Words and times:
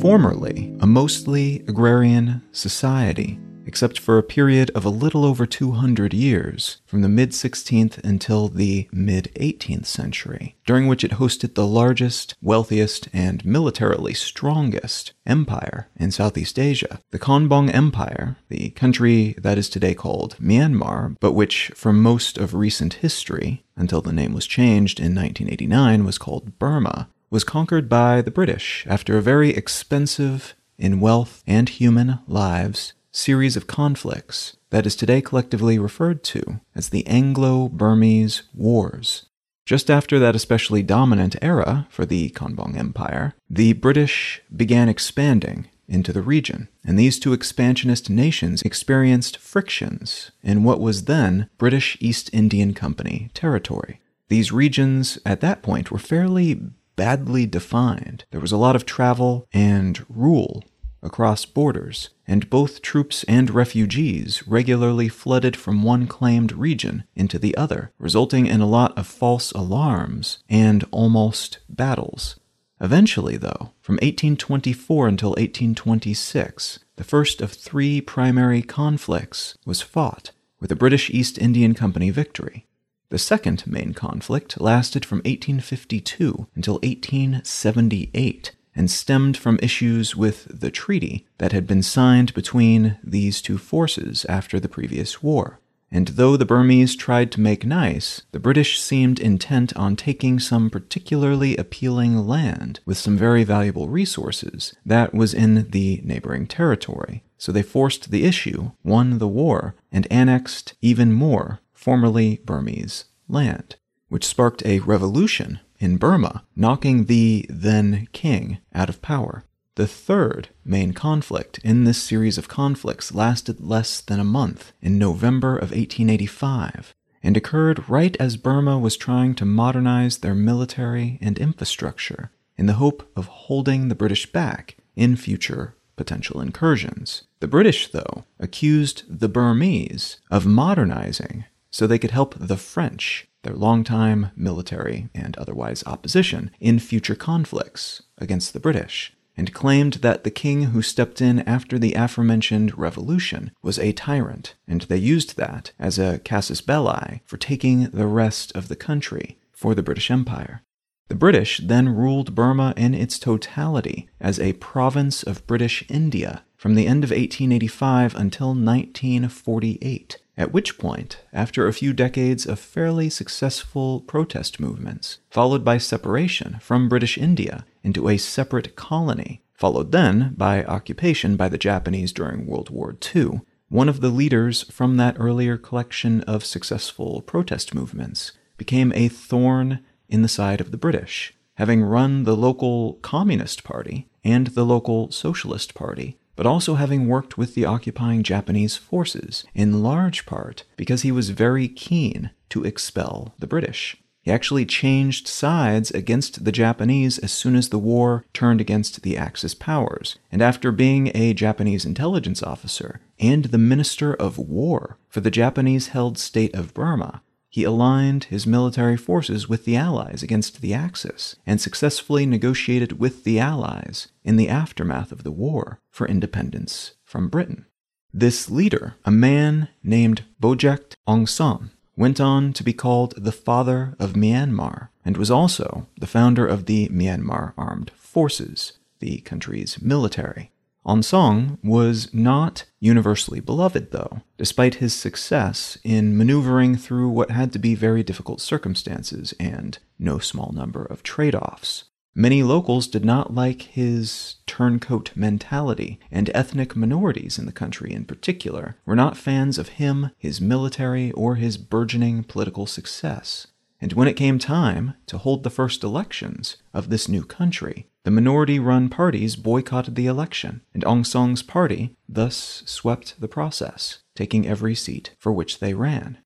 Formerly 0.00 0.76
a 0.80 0.86
mostly 0.86 1.64
agrarian 1.68 2.42
society, 2.50 3.38
except 3.66 3.98
for 3.98 4.18
a 4.18 4.22
period 4.22 4.70
of 4.74 4.84
a 4.84 4.90
little 4.90 5.24
over 5.24 5.46
200 5.46 6.12
years, 6.14 6.78
from 6.86 7.02
the 7.02 7.08
mid 7.08 7.30
16th 7.30 7.98
until 8.04 8.48
the 8.48 8.88
mid 8.92 9.32
18th 9.36 9.86
century, 9.86 10.56
during 10.66 10.86
which 10.86 11.04
it 11.04 11.12
hosted 11.12 11.54
the 11.54 11.66
largest, 11.66 12.34
wealthiest, 12.42 13.08
and 13.12 13.44
militarily 13.44 14.14
strongest 14.14 15.12
empire 15.26 15.88
in 15.96 16.10
Southeast 16.10 16.58
Asia. 16.58 17.00
The 17.10 17.18
Konbaung 17.18 17.72
Empire, 17.72 18.36
the 18.48 18.70
country 18.70 19.34
that 19.38 19.58
is 19.58 19.68
today 19.68 19.94
called 19.94 20.36
Myanmar, 20.38 21.16
but 21.20 21.32
which 21.32 21.70
for 21.74 21.92
most 21.92 22.38
of 22.38 22.54
recent 22.54 22.94
history, 22.94 23.64
until 23.76 24.02
the 24.02 24.12
name 24.12 24.34
was 24.34 24.46
changed 24.46 24.98
in 24.98 25.14
1989, 25.14 26.04
was 26.04 26.18
called 26.18 26.58
Burma, 26.58 27.08
was 27.30 27.44
conquered 27.44 27.88
by 27.88 28.20
the 28.20 28.30
British 28.30 28.86
after 28.88 29.16
a 29.16 29.22
very 29.22 29.50
expensive, 29.50 30.54
in 30.78 31.00
wealth 31.00 31.42
and 31.46 31.68
human 31.68 32.18
lives, 32.26 32.92
series 33.12 33.56
of 33.56 33.66
conflicts 33.66 34.56
that 34.70 34.86
is 34.86 34.96
today 34.96 35.20
collectively 35.20 35.78
referred 35.78 36.24
to 36.24 36.60
as 36.74 36.88
the 36.88 37.06
Anglo 37.06 37.68
Burmese 37.68 38.42
Wars. 38.54 39.26
Just 39.64 39.90
after 39.90 40.18
that 40.18 40.34
especially 40.34 40.82
dominant 40.82 41.36
era 41.40 41.86
for 41.90 42.04
the 42.04 42.30
Konbaung 42.30 42.76
Empire, 42.76 43.34
the 43.48 43.74
British 43.74 44.42
began 44.54 44.88
expanding 44.88 45.68
into 45.88 46.12
the 46.12 46.22
region, 46.22 46.68
and 46.84 46.98
these 46.98 47.18
two 47.18 47.32
expansionist 47.32 48.08
nations 48.08 48.62
experienced 48.62 49.36
frictions 49.36 50.32
in 50.42 50.64
what 50.64 50.80
was 50.80 51.04
then 51.04 51.48
British 51.58 51.96
East 52.00 52.30
Indian 52.32 52.72
Company 52.72 53.30
territory. 53.34 54.00
These 54.28 54.52
regions 54.52 55.18
at 55.26 55.40
that 55.42 55.62
point 55.62 55.90
were 55.90 55.98
fairly 55.98 56.60
badly 56.96 57.46
defined. 57.46 58.24
There 58.30 58.40
was 58.40 58.52
a 58.52 58.56
lot 58.56 58.74
of 58.74 58.86
travel 58.86 59.46
and 59.52 60.04
rule 60.08 60.64
across 61.02 61.44
borders, 61.44 62.10
and 62.26 62.48
both 62.48 62.82
troops 62.82 63.24
and 63.24 63.50
refugees 63.50 64.46
regularly 64.46 65.08
flooded 65.08 65.56
from 65.56 65.82
one 65.82 66.06
claimed 66.06 66.52
region 66.52 67.04
into 67.14 67.38
the 67.38 67.56
other, 67.56 67.90
resulting 67.98 68.46
in 68.46 68.60
a 68.60 68.68
lot 68.68 68.96
of 68.96 69.06
false 69.06 69.52
alarms 69.52 70.38
and 70.48 70.84
almost 70.90 71.58
battles. 71.68 72.38
Eventually, 72.80 73.36
though, 73.36 73.72
from 73.80 73.94
1824 73.96 75.08
until 75.08 75.30
1826, 75.30 76.80
the 76.96 77.04
first 77.04 77.40
of 77.40 77.52
three 77.52 78.00
primary 78.00 78.62
conflicts 78.62 79.56
was 79.64 79.80
fought, 79.80 80.32
with 80.58 80.68
the 80.68 80.76
British 80.76 81.10
East 81.10 81.38
Indian 81.38 81.74
Company 81.74 82.10
victory. 82.10 82.66
The 83.10 83.18
second 83.18 83.66
main 83.66 83.92
conflict 83.92 84.60
lasted 84.60 85.04
from 85.04 85.18
1852 85.18 86.48
until 86.54 86.74
1878 86.76 88.52
and 88.74 88.90
stemmed 88.90 89.36
from 89.36 89.58
issues 89.62 90.16
with 90.16 90.46
the 90.48 90.70
treaty 90.70 91.26
that 91.38 91.52
had 91.52 91.66
been 91.66 91.82
signed 91.82 92.32
between 92.34 92.98
these 93.02 93.42
two 93.42 93.58
forces 93.58 94.24
after 94.28 94.58
the 94.58 94.68
previous 94.68 95.22
war. 95.22 95.58
And 95.94 96.08
though 96.08 96.38
the 96.38 96.46
Burmese 96.46 96.96
tried 96.96 97.30
to 97.32 97.40
make 97.40 97.66
nice, 97.66 98.22
the 98.32 98.40
British 98.40 98.80
seemed 98.80 99.20
intent 99.20 99.76
on 99.76 99.94
taking 99.94 100.40
some 100.40 100.70
particularly 100.70 101.54
appealing 101.58 102.26
land 102.26 102.80
with 102.86 102.96
some 102.96 103.18
very 103.18 103.44
valuable 103.44 103.90
resources 103.90 104.74
that 104.86 105.12
was 105.12 105.34
in 105.34 105.68
the 105.70 106.00
neighboring 106.02 106.46
territory. 106.46 107.24
So 107.36 107.52
they 107.52 107.62
forced 107.62 108.10
the 108.10 108.24
issue, 108.24 108.70
won 108.82 109.18
the 109.18 109.28
war, 109.28 109.74
and 109.90 110.06
annexed 110.10 110.72
even 110.80 111.12
more 111.12 111.60
formerly 111.74 112.40
Burmese 112.46 113.04
land, 113.28 113.76
which 114.08 114.24
sparked 114.24 114.64
a 114.64 114.78
revolution 114.78 115.60
in 115.82 115.96
Burma, 115.96 116.44
knocking 116.54 117.06
the 117.06 117.44
then 117.48 118.06
king 118.12 118.58
out 118.72 118.88
of 118.88 119.02
power. 119.02 119.44
The 119.74 119.86
third 119.86 120.50
main 120.64 120.92
conflict 120.92 121.58
in 121.64 121.84
this 121.84 122.02
series 122.02 122.38
of 122.38 122.48
conflicts 122.48 123.14
lasted 123.14 123.60
less 123.60 124.00
than 124.00 124.20
a 124.20 124.24
month 124.24 124.72
in 124.80 124.98
November 124.98 125.56
of 125.56 125.70
1885 125.70 126.94
and 127.22 127.36
occurred 127.36 127.88
right 127.88 128.16
as 128.20 128.36
Burma 128.36 128.78
was 128.78 128.96
trying 128.96 129.34
to 129.36 129.44
modernize 129.44 130.18
their 130.18 130.34
military 130.34 131.18
and 131.20 131.38
infrastructure 131.38 132.30
in 132.56 132.66
the 132.66 132.74
hope 132.74 133.10
of 133.16 133.26
holding 133.26 133.88
the 133.88 133.94
British 133.94 134.30
back 134.30 134.76
in 134.94 135.16
future 135.16 135.74
potential 135.96 136.40
incursions. 136.40 137.24
The 137.40 137.48
British, 137.48 137.88
though, 137.88 138.24
accused 138.38 139.04
the 139.08 139.28
Burmese 139.28 140.18
of 140.30 140.46
modernizing 140.46 141.44
so 141.70 141.86
they 141.86 141.98
could 141.98 142.10
help 142.10 142.34
the 142.38 142.56
French, 142.56 143.26
their 143.42 143.54
longtime 143.54 144.30
military 144.36 145.08
and 145.14 145.36
otherwise 145.36 145.82
opposition, 145.86 146.50
in 146.60 146.78
future 146.78 147.14
conflicts 147.14 148.02
against 148.18 148.52
the 148.52 148.60
British, 148.60 149.12
and 149.36 149.54
claimed 149.54 149.94
that 149.94 150.24
the 150.24 150.30
king 150.30 150.64
who 150.64 150.82
stepped 150.82 151.20
in 151.20 151.40
after 151.40 151.78
the 151.78 151.94
aforementioned 151.94 152.76
revolution 152.78 153.50
was 153.62 153.78
a 153.78 153.92
tyrant, 153.92 154.54
and 154.68 154.82
they 154.82 154.96
used 154.96 155.36
that 155.36 155.72
as 155.78 155.98
a 155.98 156.18
casus 156.20 156.60
belli 156.60 157.22
for 157.24 157.36
taking 157.36 157.84
the 157.90 158.06
rest 158.06 158.54
of 158.54 158.68
the 158.68 158.76
country 158.76 159.38
for 159.52 159.74
the 159.74 159.82
British 159.82 160.10
Empire. 160.10 160.62
The 161.08 161.14
British 161.14 161.60
then 161.62 161.88
ruled 161.88 162.34
Burma 162.34 162.72
in 162.76 162.94
its 162.94 163.18
totality 163.18 164.08
as 164.20 164.40
a 164.40 164.54
province 164.54 165.22
of 165.22 165.46
British 165.46 165.84
India 165.90 166.44
from 166.56 166.74
the 166.74 166.86
end 166.86 167.04
of 167.04 167.10
1885 167.10 168.14
until 168.14 168.48
1948, 168.48 170.18
at 170.36 170.52
which 170.52 170.78
point, 170.78 171.18
after 171.32 171.66
a 171.66 171.72
few 171.72 171.92
decades 171.92 172.46
of 172.46 172.58
fairly 172.58 173.10
successful 173.10 174.00
protest 174.00 174.58
movements, 174.58 175.18
followed 175.30 175.64
by 175.64 175.78
separation 175.78 176.58
from 176.60 176.88
British 176.88 177.18
India 177.18 177.66
into 177.82 178.08
a 178.08 178.16
separate 178.16 178.74
colony, 178.74 179.42
followed 179.52 179.92
then 179.92 180.34
by 180.36 180.64
occupation 180.64 181.36
by 181.36 181.48
the 181.48 181.58
Japanese 181.58 182.12
during 182.12 182.46
World 182.46 182.70
War 182.70 182.96
II, 183.14 183.42
one 183.68 183.88
of 183.88 184.00
the 184.00 184.10
leaders 184.10 184.62
from 184.70 184.96
that 184.96 185.16
earlier 185.18 185.56
collection 185.56 186.20
of 186.22 186.44
successful 186.44 187.22
protest 187.22 187.74
movements 187.74 188.32
became 188.56 188.92
a 188.94 189.08
thorn 189.08 189.80
in 190.08 190.22
the 190.22 190.28
side 190.28 190.60
of 190.60 190.70
the 190.70 190.76
British, 190.76 191.34
having 191.54 191.82
run 191.82 192.24
the 192.24 192.36
local 192.36 192.94
Communist 193.02 193.64
Party 193.64 194.08
and 194.24 194.48
the 194.48 194.64
local 194.64 195.10
Socialist 195.10 195.74
Party 195.74 196.18
but 196.36 196.46
also 196.46 196.74
having 196.74 197.08
worked 197.08 197.36
with 197.38 197.54
the 197.54 197.64
occupying 197.64 198.22
Japanese 198.22 198.76
forces, 198.76 199.44
in 199.54 199.82
large 199.82 200.26
part 200.26 200.64
because 200.76 201.02
he 201.02 201.12
was 201.12 201.30
very 201.30 201.68
keen 201.68 202.30
to 202.48 202.64
expel 202.64 203.34
the 203.38 203.46
British. 203.46 203.96
He 204.22 204.30
actually 204.30 204.66
changed 204.66 205.26
sides 205.26 205.90
against 205.90 206.44
the 206.44 206.52
Japanese 206.52 207.18
as 207.18 207.32
soon 207.32 207.56
as 207.56 207.70
the 207.70 207.78
war 207.78 208.24
turned 208.32 208.60
against 208.60 209.02
the 209.02 209.16
Axis 209.16 209.52
powers, 209.52 210.16
and 210.30 210.40
after 210.40 210.70
being 210.70 211.10
a 211.12 211.34
Japanese 211.34 211.84
intelligence 211.84 212.40
officer 212.40 213.00
and 213.18 213.46
the 213.46 213.58
Minister 213.58 214.14
of 214.14 214.38
War 214.38 214.96
for 215.08 215.20
the 215.20 215.30
Japanese 215.30 215.88
held 215.88 216.18
state 216.18 216.54
of 216.54 216.72
Burma, 216.72 217.22
he 217.52 217.64
aligned 217.64 218.24
his 218.24 218.46
military 218.46 218.96
forces 218.96 219.46
with 219.46 219.66
the 219.66 219.76
Allies 219.76 220.22
against 220.22 220.62
the 220.62 220.72
Axis 220.72 221.36
and 221.46 221.60
successfully 221.60 222.24
negotiated 222.24 222.98
with 222.98 223.24
the 223.24 223.38
Allies 223.38 224.08
in 224.24 224.36
the 224.36 224.48
aftermath 224.48 225.12
of 225.12 225.22
the 225.22 225.30
war 225.30 225.78
for 225.90 226.08
independence 226.08 226.94
from 227.04 227.28
Britain. 227.28 227.66
This 228.10 228.50
leader, 228.50 228.94
a 229.04 229.10
man 229.10 229.68
named 229.82 230.24
Bogyoke 230.40 230.94
San, 231.28 231.70
went 231.94 232.20
on 232.22 232.54
to 232.54 232.64
be 232.64 232.72
called 232.72 233.12
the 233.18 233.32
father 233.32 233.96
of 233.98 234.14
Myanmar 234.14 234.88
and 235.04 235.18
was 235.18 235.30
also 235.30 235.86
the 235.98 236.06
founder 236.06 236.46
of 236.46 236.64
the 236.64 236.88
Myanmar 236.88 237.52
Armed 237.58 237.90
Forces, 237.94 238.72
the 239.00 239.18
country's 239.18 239.80
military. 239.82 240.52
Aung 240.84 241.04
San 241.04 241.58
was 241.62 242.12
not 242.12 242.64
universally 242.80 243.38
beloved, 243.38 243.92
though, 243.92 244.22
despite 244.36 244.76
his 244.76 244.92
success 244.92 245.78
in 245.84 246.16
maneuvering 246.16 246.76
through 246.76 247.08
what 247.08 247.30
had 247.30 247.52
to 247.52 247.58
be 247.58 247.74
very 247.76 248.02
difficult 248.02 248.40
circumstances 248.40 249.32
and 249.38 249.78
no 249.98 250.18
small 250.18 250.52
number 250.52 250.84
of 250.84 251.02
trade 251.02 251.36
offs. 251.36 251.84
Many 252.14 252.42
locals 252.42 252.88
did 252.88 253.06
not 253.06 253.34
like 253.34 253.62
his 253.62 254.36
turncoat 254.46 255.12
mentality, 255.14 255.98
and 256.10 256.30
ethnic 256.34 256.76
minorities 256.76 257.38
in 257.38 257.46
the 257.46 257.52
country 257.52 257.92
in 257.92 258.04
particular 258.04 258.76
were 258.84 258.96
not 258.96 259.16
fans 259.16 259.58
of 259.58 259.70
him, 259.80 260.10
his 260.18 260.40
military, 260.40 261.10
or 261.12 261.36
his 261.36 261.56
burgeoning 261.56 262.24
political 262.24 262.66
success. 262.66 263.46
And 263.80 263.94
when 263.94 264.08
it 264.08 264.14
came 264.14 264.38
time 264.38 264.94
to 265.06 265.18
hold 265.18 265.42
the 265.42 265.50
first 265.50 265.82
elections 265.82 266.56
of 266.74 266.90
this 266.90 267.08
new 267.08 267.24
country, 267.24 267.88
the 268.04 268.10
minority 268.10 268.58
run 268.58 268.88
parties 268.88 269.36
boycotted 269.36 269.94
the 269.94 270.06
election, 270.06 270.62
and 270.74 270.84
Aung 270.84 271.06
San's 271.06 271.42
party 271.42 271.96
thus 272.08 272.62
swept 272.66 273.20
the 273.20 273.28
process, 273.28 273.98
taking 274.14 274.46
every 274.46 274.74
seat 274.74 275.14
for 275.18 275.32
which 275.32 275.60
they 275.60 275.74
ran. 275.74 276.18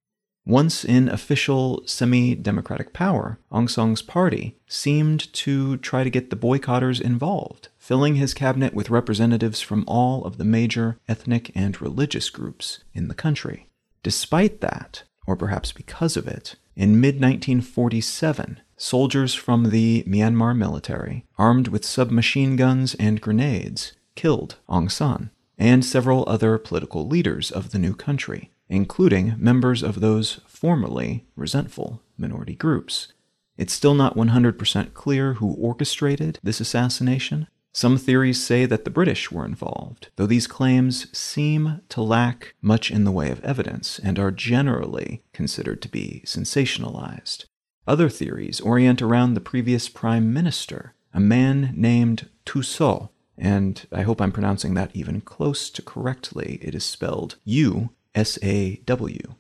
Once 0.47 0.85
in 0.85 1.09
official 1.09 1.83
semi 1.87 2.35
democratic 2.35 2.93
power, 2.93 3.39
Aung 3.51 3.69
San's 3.69 4.01
party 4.01 4.57
seemed 4.69 5.33
to 5.33 5.77
try 5.79 6.05
to 6.05 6.11
get 6.11 6.31
the 6.31 6.37
boycotters 6.37 7.01
involved 7.01 7.69
filling 7.87 8.17
his 8.17 8.35
cabinet 8.35 8.75
with 8.75 8.91
representatives 8.91 9.61
from 9.61 9.85
all 9.87 10.25
of 10.25 10.39
the 10.39 10.45
major 10.45 10.99
ethnic 11.07 11.53
and 11.55 11.81
religious 11.81 12.31
groups 12.31 12.81
in 12.95 13.07
the 13.07 13.15
country. 13.15 13.69
Despite 14.03 14.61
that, 14.61 15.05
or 15.25 15.37
perhaps 15.37 15.71
because 15.71 16.17
of 16.17 16.27
it, 16.27 16.57
in 16.75 17.01
mid 17.01 17.17
1947, 17.17 18.61
soldiers 18.77 19.35
from 19.35 19.71
the 19.71 20.05
Myanmar 20.07 20.57
military, 20.57 21.25
armed 21.39 21.69
with 21.69 21.85
submachine 21.85 22.57
guns 22.57 22.95
and 22.97 23.21
grenades, 23.21 23.93
killed 24.15 24.57
Aung 24.69 24.91
San 24.91 25.31
and 25.59 25.85
several 25.85 26.25
other 26.27 26.59
political 26.59 27.07
leaders 27.07 27.51
of 27.51 27.71
the 27.71 27.79
new 27.79 27.95
country, 27.95 28.51
including 28.69 29.35
members 29.39 29.83
of 29.83 30.01
those 30.01 30.41
formerly 30.47 31.25
resentful 31.35 32.03
minority 32.19 32.55
groups. 32.55 33.13
It's 33.57 33.73
still 33.73 33.95
not 33.95 34.17
100% 34.17 34.93
clear 34.93 35.35
who 35.35 35.55
orchestrated 35.55 36.39
this 36.43 36.61
assassination. 36.61 37.49
Some 37.73 37.99
theories 37.99 38.43
say 38.43 38.67
that 38.67 38.85
the 38.85 38.91
British 38.91 39.31
were 39.31 39.45
involved, 39.45 40.09
though 40.17 40.27
these 40.27 40.47
claims 40.47 41.07
seem 41.17 41.81
to 41.91 42.03
lack 42.03 42.55
much 42.61 42.91
in 42.91 43.05
the 43.05 43.13
way 43.13 43.31
of 43.31 43.45
evidence 43.45 43.99
and 43.99 44.19
are 44.19 44.31
generally 44.31 45.23
considered 45.33 45.83
to 45.83 45.89
be 45.89 46.23
sensationalized. 46.27 47.45
Other 47.87 48.09
theories 48.09 48.61
orient 48.61 49.01
around 49.01 49.35
the 49.35 49.41
previous 49.41 49.89
prime 49.89 50.33
minister, 50.33 50.95
a 51.15 51.21
man 51.21 51.73
named 51.77 52.29
Tusaw, 52.45 53.11
and 53.39 53.87
I 53.93 54.03
hope 54.03 54.21
I'm 54.21 54.33
pronouncing 54.33 54.75
that 54.75 54.91
even 54.95 55.21
close 55.21 55.71
to 55.71 55.83
correctly. 55.83 56.59
It 56.63 56.75
is 56.75 56.85
spelled 56.85 57.37
U 57.45 57.91
S 58.15 58.39
A 58.43 58.77
W. 58.87 59.35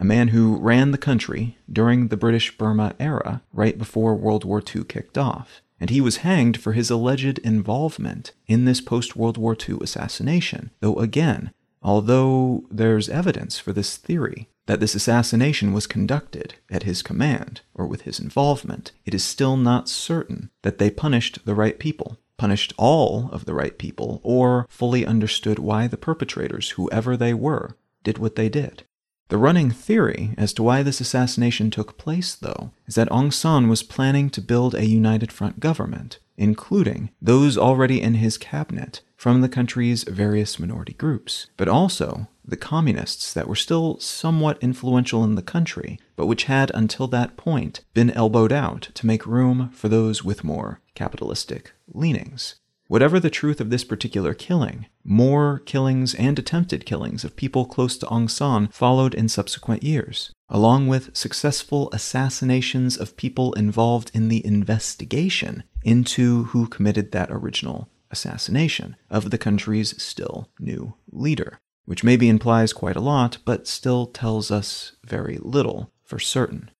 A 0.00 0.04
man 0.04 0.28
who 0.28 0.56
ran 0.56 0.92
the 0.92 0.98
country 0.98 1.58
during 1.70 2.06
the 2.06 2.16
British 2.16 2.56
Burma 2.56 2.94
era, 3.00 3.42
right 3.52 3.76
before 3.76 4.14
World 4.14 4.44
War 4.44 4.62
II 4.62 4.84
kicked 4.84 5.18
off. 5.18 5.60
And 5.80 5.90
he 5.90 6.00
was 6.00 6.18
hanged 6.18 6.60
for 6.60 6.72
his 6.72 6.90
alleged 6.90 7.38
involvement 7.38 8.32
in 8.46 8.64
this 8.64 8.80
post 8.80 9.16
World 9.16 9.36
War 9.36 9.56
II 9.68 9.78
assassination. 9.80 10.70
Though, 10.80 10.98
again, 11.00 11.52
although 11.82 12.64
there's 12.70 13.08
evidence 13.08 13.58
for 13.58 13.72
this 13.72 13.96
theory 13.96 14.48
that 14.66 14.80
this 14.80 14.94
assassination 14.94 15.72
was 15.72 15.86
conducted 15.86 16.54
at 16.70 16.82
his 16.82 17.02
command 17.02 17.62
or 17.74 17.86
with 17.86 18.02
his 18.02 18.20
involvement, 18.20 18.92
it 19.06 19.14
is 19.14 19.24
still 19.24 19.56
not 19.56 19.88
certain 19.88 20.50
that 20.62 20.78
they 20.78 20.90
punished 20.90 21.44
the 21.44 21.54
right 21.54 21.78
people 21.78 22.18
punished 22.38 22.72
all 22.78 23.28
of 23.32 23.44
the 23.44 23.52
right 23.52 23.76
people, 23.76 24.20
or 24.22 24.66
fully 24.70 25.04
understood 25.04 25.58
why 25.58 25.86
the 25.86 25.98
perpetrators, 25.98 26.70
whoever 26.70 27.16
they 27.16 27.34
were, 27.34 27.76
did 28.02 28.16
what 28.16 28.36
they 28.36 28.48
did. 28.48 28.84
The 29.28 29.36
running 29.36 29.70
theory 29.70 30.30
as 30.38 30.54
to 30.54 30.62
why 30.62 30.82
this 30.82 31.02
assassination 31.02 31.70
took 31.70 31.98
place, 31.98 32.34
though, 32.34 32.70
is 32.86 32.94
that 32.94 33.10
Aung 33.10 33.30
San 33.30 33.68
was 33.68 33.82
planning 33.82 34.30
to 34.30 34.40
build 34.40 34.74
a 34.74 34.86
united 34.86 35.30
front 35.30 35.60
government, 35.60 36.18
including 36.38 37.10
those 37.20 37.58
already 37.58 38.00
in 38.00 38.14
his 38.14 38.38
cabinet 38.38 39.02
from 39.18 39.40
the 39.40 39.48
country's 39.48 40.04
various 40.04 40.60
minority 40.60 40.92
groups, 40.94 41.48
but 41.56 41.68
also 41.68 42.28
the 42.44 42.56
communists 42.56 43.34
that 43.34 43.48
were 43.48 43.56
still 43.56 43.98
somewhat 43.98 44.56
influential 44.62 45.24
in 45.24 45.34
the 45.34 45.42
country, 45.42 45.98
but 46.14 46.26
which 46.26 46.44
had 46.44 46.70
until 46.72 47.08
that 47.08 47.36
point 47.36 47.80
been 47.92 48.12
elbowed 48.12 48.52
out 48.52 48.88
to 48.94 49.06
make 49.06 49.26
room 49.26 49.70
for 49.74 49.88
those 49.88 50.24
with 50.24 50.44
more 50.44 50.80
capitalistic 50.94 51.72
leanings. 51.92 52.54
Whatever 52.86 53.18
the 53.20 53.28
truth 53.28 53.60
of 53.60 53.70
this 53.70 53.84
particular 53.84 54.32
killing, 54.32 54.86
more 55.04 55.58
killings 55.66 56.14
and 56.14 56.38
attempted 56.38 56.86
killings 56.86 57.24
of 57.24 57.36
people 57.36 57.66
close 57.66 57.98
to 57.98 58.06
Aung 58.06 58.30
San 58.30 58.68
followed 58.68 59.14
in 59.14 59.28
subsequent 59.28 59.82
years, 59.82 60.32
along 60.48 60.86
with 60.86 61.14
successful 61.14 61.90
assassinations 61.92 62.96
of 62.96 63.16
people 63.16 63.52
involved 63.54 64.12
in 64.14 64.28
the 64.28 64.46
investigation 64.46 65.64
into 65.82 66.44
who 66.44 66.68
committed 66.68 67.10
that 67.12 67.30
original 67.30 67.90
assassination 68.10 68.96
of 69.10 69.30
the 69.30 69.38
country's 69.38 70.00
still 70.02 70.48
new 70.58 70.94
leader 71.10 71.58
which 71.88 72.04
maybe 72.04 72.28
implies 72.28 72.74
quite 72.74 72.96
a 72.96 73.00
lot, 73.00 73.38
but 73.46 73.66
still 73.66 74.04
tells 74.04 74.50
us 74.50 74.92
very 75.06 75.38
little 75.40 75.90
for 76.04 76.18
certain. 76.18 76.70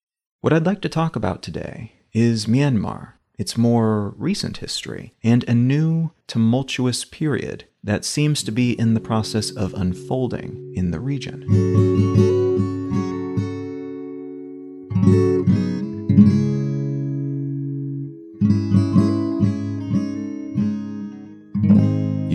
What 0.42 0.52
I'd 0.52 0.66
like 0.66 0.82
to 0.82 0.88
talk 0.90 1.16
about 1.16 1.42
today 1.42 1.94
is 2.12 2.44
Myanmar, 2.44 3.14
its 3.38 3.56
more 3.56 4.10
recent 4.18 4.58
history, 4.58 5.14
and 5.24 5.48
a 5.48 5.54
new, 5.54 6.10
tumultuous 6.26 7.06
period 7.06 7.64
that 7.82 8.04
seems 8.04 8.42
to 8.42 8.52
be 8.52 8.78
in 8.78 8.92
the 8.92 9.00
process 9.00 9.50
of 9.50 9.72
unfolding 9.72 10.74
in 10.76 10.90
the 10.90 11.00
region. 11.00 12.37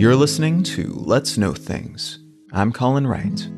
You're 0.04 0.16
listening 0.16 0.62
to 0.64 0.92
Let's 0.98 1.38
Know 1.38 1.54
Things 1.54 2.18
I'm 2.52 2.72
Colin 2.72 3.06
Wright. 3.06 3.48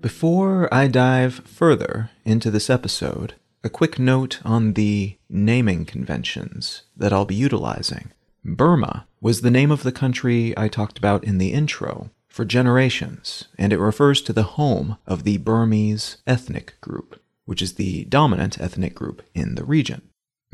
Before 0.00 0.72
I 0.72 0.86
dive 0.86 1.34
further 1.46 2.10
into 2.24 2.52
this 2.52 2.70
episode, 2.70 3.34
a 3.64 3.68
quick 3.68 3.98
note 3.98 4.38
on 4.44 4.74
the 4.74 5.16
naming 5.28 5.84
conventions 5.84 6.82
that 6.96 7.12
I'll 7.12 7.24
be 7.24 7.34
utilizing. 7.34 8.12
Burma 8.44 9.08
was 9.20 9.40
the 9.40 9.50
name 9.50 9.72
of 9.72 9.82
the 9.82 9.90
country 9.90 10.54
I 10.56 10.68
talked 10.68 10.96
about 10.96 11.24
in 11.24 11.38
the 11.38 11.52
intro 11.52 12.10
for 12.28 12.44
generations, 12.44 13.46
and 13.58 13.72
it 13.72 13.80
refers 13.80 14.22
to 14.22 14.32
the 14.32 14.44
home 14.44 14.96
of 15.08 15.24
the 15.24 15.38
Burmese 15.38 16.18
ethnic 16.24 16.80
group, 16.80 17.20
which 17.46 17.62
is 17.62 17.74
the 17.74 18.04
dominant 18.04 18.60
ethnic 18.60 18.94
group 18.94 19.22
in 19.34 19.56
the 19.56 19.64
region. 19.64 20.02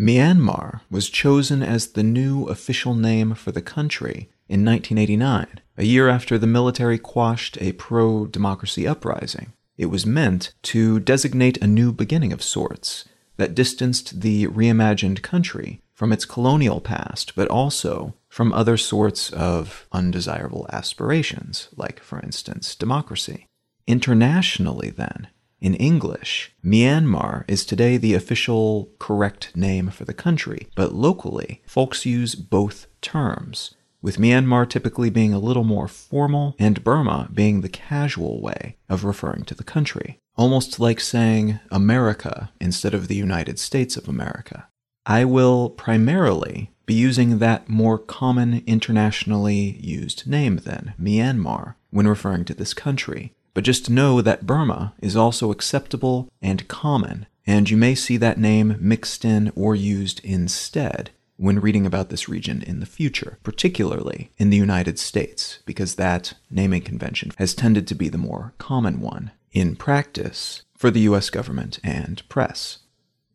Myanmar 0.01 0.81
was 0.91 1.11
chosen 1.11 1.63
as 1.63 1.89
the 1.89 2.03
new 2.03 2.47
official 2.47 2.95
name 2.95 3.35
for 3.35 3.53
the 3.53 3.63
country 3.63 4.31
in 4.49 4.65
1989 4.65 5.61
a 5.77 5.85
year 5.85 6.09
after 6.09 6.39
the 6.39 6.47
military 6.47 6.99
quashed 6.99 7.61
a 7.61 7.73
pro 7.73 8.27
democracy 8.27 8.87
uprising. 8.87 9.53
It 9.77 9.87
was 9.87 10.07
meant 10.07 10.53
to 10.65 11.01
designate 11.01 11.61
a 11.61 11.67
new 11.67 11.93
beginning 11.93 12.33
of 12.33 12.43
sorts 12.43 13.05
that 13.37 13.55
distanced 13.55 14.21
the 14.21 14.47
reimagined 14.47 15.23
country 15.23 15.81
from 15.93 16.13
its 16.13 16.25
colonial 16.25 16.81
past, 16.81 17.35
but 17.35 17.49
also 17.49 18.15
from 18.29 18.53
other 18.53 18.77
sorts 18.77 19.31
of 19.31 19.87
undesirable 19.93 20.67
aspirations, 20.73 21.69
like, 21.77 22.01
for 22.01 22.21
instance, 22.21 22.75
democracy. 22.75 23.47
Internationally, 23.87 24.91
then, 24.91 25.29
in 25.61 25.75
English, 25.75 26.53
Myanmar 26.65 27.45
is 27.49 27.65
today 27.65 27.97
the 27.97 28.15
official 28.15 28.91
correct 28.99 29.57
name 29.57 29.89
for 29.91 30.05
the 30.05 30.15
country, 30.15 30.69
but 30.77 30.95
locally, 30.95 31.63
folks 31.67 32.07
use 32.07 32.35
both 32.35 32.87
terms 33.01 33.75
with 34.05 34.19
Myanmar 34.19 34.69
typically 34.69 35.09
being 35.09 35.33
a 35.33 35.39
little 35.39 35.65
more 35.65 35.89
formal 35.89 36.55
and 36.59 36.85
Burma 36.85 37.31
being 37.33 37.63
the 37.63 37.71
casual 37.71 38.43
way 38.43 38.77
of 38.87 39.03
referring 39.03 39.45
to 39.45 39.55
the 39.55 39.65
country, 39.65 40.19
almost 40.37 40.79
like 40.79 41.01
saying 41.01 41.59
America 41.71 42.51
instead 42.61 42.93
of 42.93 43.09
the 43.09 43.17
United 43.17 43.59
States 43.59 43.97
of 43.97 44.07
America. 44.07 44.69
I 45.07 45.25
will 45.25 45.71
primarily 45.71 46.71
be 46.85 46.93
using 46.93 47.39
that 47.39 47.71
more 47.71 47.97
common 47.97 48.63
internationally 48.67 49.79
used 49.81 50.27
name 50.27 50.59
then, 50.59 50.93
Myanmar, 51.01 51.77
when 51.89 52.07
referring 52.07 52.45
to 52.45 52.55
this 52.55 52.75
country. 52.75 53.33
But 53.55 53.65
just 53.65 53.89
know 53.89 54.21
that 54.21 54.47
Burma 54.47 54.93
is 55.01 55.17
also 55.17 55.51
acceptable 55.51 56.29
and 56.43 56.69
common, 56.69 57.25
and 57.47 57.71
you 57.71 57.79
may 57.79 57.95
see 57.95 58.19
that 58.19 58.37
name 58.37 58.77
mixed 58.81 59.25
in 59.25 59.51
or 59.57 59.75
used 59.75 60.23
instead 60.23 61.11
when 61.37 61.61
reading 61.61 61.85
about 61.85 62.11
this 62.11 62.29
region 62.29 62.63
in 62.63 62.81
the 62.81 62.87
future, 62.87 63.39
particularly 63.43 64.31
in 64.39 64.51
the 64.51 64.57
United 64.57 64.99
States, 64.99 65.59
because 65.67 65.97
that 65.97 66.35
naming 66.51 66.83
convention 66.83 67.33
has 67.39 67.55
tended 67.55 67.87
to 67.89 67.95
be 67.95 68.09
the 68.09 68.19
more 68.19 68.53
common 68.59 69.01
one 69.01 69.33
in 69.53 69.77
practice 69.77 70.63
for 70.77 70.91
the 70.91 71.01
US 71.01 71.31
government 71.31 71.79
and 71.83 72.29
press. 72.29 72.79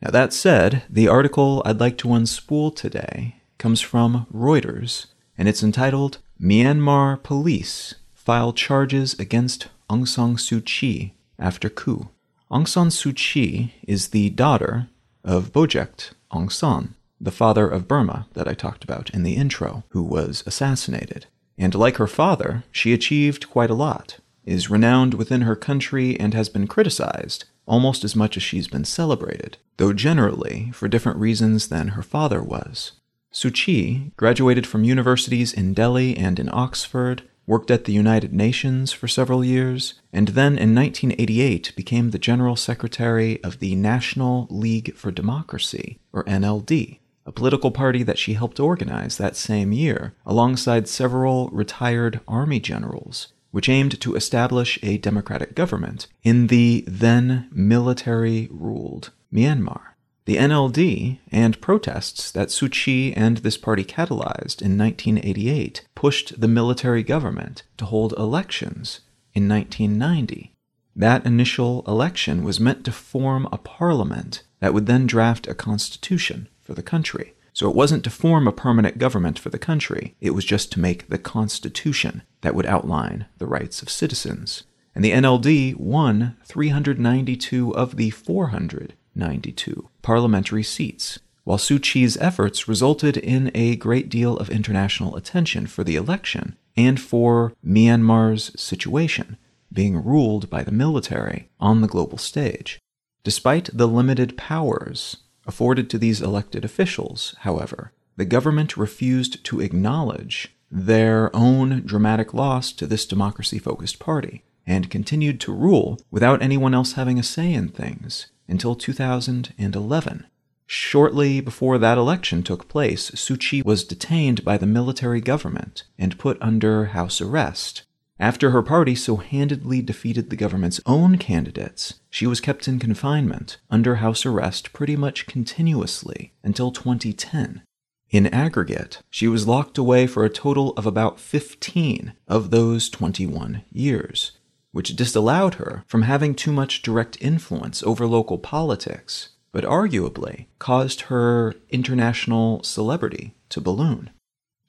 Now, 0.02 0.12
that 0.12 0.32
said, 0.32 0.84
the 0.90 1.08
article 1.08 1.62
I'd 1.66 1.80
like 1.80 1.98
to 2.00 2.08
unspool 2.10 2.74
today 2.76 3.36
comes 3.58 3.82
from 3.82 4.28
Reuters, 4.34 5.08
and 5.38 5.50
it's 5.50 5.64
entitled 5.64 6.20
Myanmar 6.40 7.22
Police 7.22 7.96
File 8.14 8.54
Charges 8.54 9.14
Against 9.20 9.68
Aung 9.90 10.08
San 10.08 10.36
Suu 10.36 10.64
Kyi 10.64 11.16
After 11.38 11.70
Coup. 11.70 12.10
Aung 12.50 12.68
San 12.68 12.88
Suu 12.88 13.14
Kyi 13.14 13.74
is 13.88 14.10
the 14.10 14.30
daughter 14.30 14.88
of 15.26 15.52
Bogyoke 15.52 16.12
Aung 16.32 16.52
San, 16.52 16.96
the 17.22 17.32
father 17.32 17.68
of 17.68 17.88
Burma 17.88 18.28
that 18.34 18.48
I 18.48 18.54
talked 18.54 18.84
about 18.84 19.10
in 19.10 19.24
the 19.24 19.36
intro, 19.36 19.84
who 19.90 20.04
was 20.04 20.44
assassinated. 20.46 21.26
And 21.58 21.76
like 21.76 21.98
her 21.98 22.08
father, 22.08 22.64
she 22.72 22.94
achieved 22.94 23.50
quite 23.50 23.70
a 23.70 23.76
lot, 23.76 24.20
is 24.46 24.70
renowned 24.70 25.14
within 25.14 25.42
her 25.42 25.56
country, 25.56 26.20
and 26.20 26.34
has 26.34 26.50
been 26.50 26.68
criticized 26.68 27.46
almost 27.70 28.04
as 28.04 28.16
much 28.16 28.36
as 28.36 28.44
she's 28.44 28.68
been 28.68 28.84
celebrated, 28.84 29.58
though 29.78 29.94
generally 29.94 30.72
for 30.74 30.88
different 30.88 31.20
reasons 31.20 31.68
than 31.68 31.90
her 31.90 32.02
father 32.02 32.42
was. 32.42 32.94
Suu 33.32 33.54
Kyi 33.54 34.12
graduated 34.18 34.66
from 34.66 34.84
universities 34.84 35.54
in 35.54 35.76
Delhi 35.76 36.18
and 36.18 36.40
in 36.40 36.50
Oxford, 36.52 37.22
worked 37.46 37.70
at 37.70 37.86
the 37.86 37.94
United 37.94 38.34
Nations 38.34 38.92
for 38.92 39.08
several 39.08 39.46
years, 39.46 40.02
and 40.12 40.30
then 40.30 40.58
in 40.58 40.74
1988 40.74 41.74
became 41.76 42.10
the 42.10 42.18
General 42.18 42.56
Secretary 42.56 43.42
of 43.44 43.60
the 43.60 43.76
National 43.76 44.48
League 44.50 44.96
for 44.96 45.12
Democracy, 45.12 46.00
or 46.12 46.24
NLD, 46.26 47.00
a 47.30 47.32
political 47.32 47.70
party 47.70 48.02
that 48.02 48.18
she 48.18 48.34
helped 48.34 48.60
organize 48.60 49.18
that 49.18 49.36
same 49.36 49.72
year, 49.72 50.16
alongside 50.26 50.88
several 50.88 51.48
retired 51.50 52.20
army 52.28 52.60
generals, 52.60 53.28
which 53.52 53.70
aimed 53.70 54.02
to 54.02 54.16
establish 54.16 54.80
a 54.82 54.98
democratic 54.98 55.54
government 55.54 56.08
in 56.24 56.48
the 56.48 56.84
then 56.88 57.48
military 57.52 58.50
ruled 58.52 59.12
Myanmar. 59.32 59.82
The 60.26 60.38
NLD 60.38 61.20
and 61.32 61.62
protests 61.62 62.32
that 62.32 62.48
Suu 62.48 62.72
Kyi 62.72 63.14
and 63.14 63.38
this 63.38 63.58
party 63.58 63.84
catalyzed 63.84 64.64
in 64.64 64.76
1988 64.76 65.86
pushed 65.94 66.42
the 66.42 66.48
military 66.48 67.04
government 67.04 67.62
to 67.78 67.86
hold 67.86 68.14
elections 68.14 69.02
in 69.36 69.48
1990. 69.48 70.52
That 70.96 71.28
initial 71.28 71.84
election 71.88 72.44
was 72.44 72.60
meant 72.60 72.84
to 72.86 72.92
form 72.92 73.48
a 73.52 73.60
parliament 73.60 74.42
that 74.62 74.74
would 74.74 74.88
then 74.88 75.06
draft 75.06 75.48
a 75.48 75.54
constitution 75.54 76.50
for 76.70 76.76
the 76.76 76.84
country. 76.84 77.34
So 77.52 77.68
it 77.68 77.76
wasn't 77.76 78.04
to 78.04 78.12
form 78.12 78.48
a 78.48 78.52
permanent 78.52 79.00
government 79.00 79.40
for 79.40 79.50
the 79.50 79.58
country, 79.58 80.16
it 80.22 80.36
was 80.36 80.46
just 80.46 80.72
to 80.74 80.80
make 80.80 81.10
the 81.10 81.18
constitution 81.18 82.22
that 82.42 82.54
would 82.54 82.68
outline 82.68 83.26
the 83.40 83.48
rights 83.48 83.82
of 83.82 83.90
citizens. 83.90 84.66
And 84.94 85.04
the 85.04 85.12
NLD 85.12 85.76
won 85.78 86.38
392 86.46 87.76
of 87.76 87.96
the 87.96 88.12
492 88.12 89.90
parliamentary 90.04 90.62
seats, 90.62 91.18
while 91.44 91.58
Suu 91.58 91.82
Kyi's 91.82 92.18
efforts 92.18 92.68
resulted 92.68 93.18
in 93.18 93.50
a 93.56 93.76
great 93.78 94.10
deal 94.10 94.38
of 94.38 94.52
international 94.52 95.16
attention 95.16 95.66
for 95.66 95.84
the 95.84 95.96
election 95.96 96.56
and 96.78 97.02
for 97.02 97.54
Myanmar's 97.66 98.52
situation, 98.62 99.38
being 99.74 100.04
ruled 100.04 100.52
by 100.52 100.62
the 100.62 100.72
military 100.72 101.50
on 101.60 101.82
the 101.82 101.88
global 101.88 102.20
stage. 102.20 102.78
Despite 103.24 103.72
the 103.74 103.88
limited 103.88 104.38
powers 104.38 105.18
afforded 105.50 105.90
to 105.90 105.98
these 105.98 106.22
elected 106.22 106.64
officials, 106.64 107.36
however, 107.40 107.92
the 108.18 108.24
government 108.24 108.78
refused 108.78 109.44
to 109.44 109.60
acknowledge 109.60 110.56
their 110.72 111.36
own 111.36 111.82
dramatic 111.84 112.36
loss 112.36 112.72
to 112.72 112.86
this 112.86 113.08
democracy 113.08 113.58
focused 113.58 113.98
party 113.98 114.44
and 114.68 114.92
continued 114.92 115.40
to 115.42 115.52
rule 115.52 116.00
without 116.12 116.44
anyone 116.44 116.76
else 116.76 116.94
having 116.94 117.18
a 117.18 117.24
say 117.24 117.52
in 117.52 117.68
things, 117.68 118.28
until 118.48 118.76
2011. 118.76 120.28
Shortly 120.68 121.42
before 121.42 121.80
that 121.80 121.98
election 121.98 122.44
took 122.44 122.68
place, 122.68 123.10
Suu 123.12 123.40
Kyi 123.40 123.64
was 123.64 123.84
detained 123.84 124.46
by 124.46 124.56
the 124.56 124.68
military 124.68 125.20
government 125.20 125.84
and 125.98 126.20
put 126.20 126.38
under 126.40 126.86
house 126.98 127.20
arrest. 127.20 127.82
After 128.20 128.52
her 128.52 128.62
party 128.62 128.96
so 128.96 129.16
handedly 129.16 129.82
defeated 129.82 130.30
the 130.30 130.36
government's 130.36 130.82
own 130.86 131.18
candidates, 131.18 132.02
she 132.10 132.28
was 132.28 132.42
kept 132.42 132.68
in 132.68 132.78
confinement 132.78 133.58
under 133.72 133.96
house 133.96 134.26
arrest 134.26 134.74
pretty 134.74 134.98
much 134.98 135.26
continuously 135.26 136.34
until 136.44 136.70
2010. 136.72 137.62
In 138.10 138.28
aggregate, 138.28 139.02
she 139.10 139.30
was 139.30 139.48
locked 139.48 139.78
away 139.78 140.06
for 140.06 140.26
a 140.26 140.30
total 140.30 140.72
of 140.72 140.86
about 140.86 141.20
15 141.20 142.14
of 142.28 142.50
those 142.50 142.90
21 142.90 143.64
years, 143.72 144.32
which 144.74 144.98
disallowed 144.98 145.56
her 145.56 145.86
from 145.88 146.02
having 146.02 146.36
too 146.36 146.52
much 146.52 146.82
direct 146.82 147.18
influence 147.22 147.82
over 147.84 148.06
local 148.06 148.38
politics, 148.38 149.30
but 149.54 149.64
arguably 149.64 150.48
caused 150.58 151.02
her 151.02 151.54
international 151.70 152.64
celebrity 152.64 153.34
to 153.48 153.62
balloon. 153.62 154.10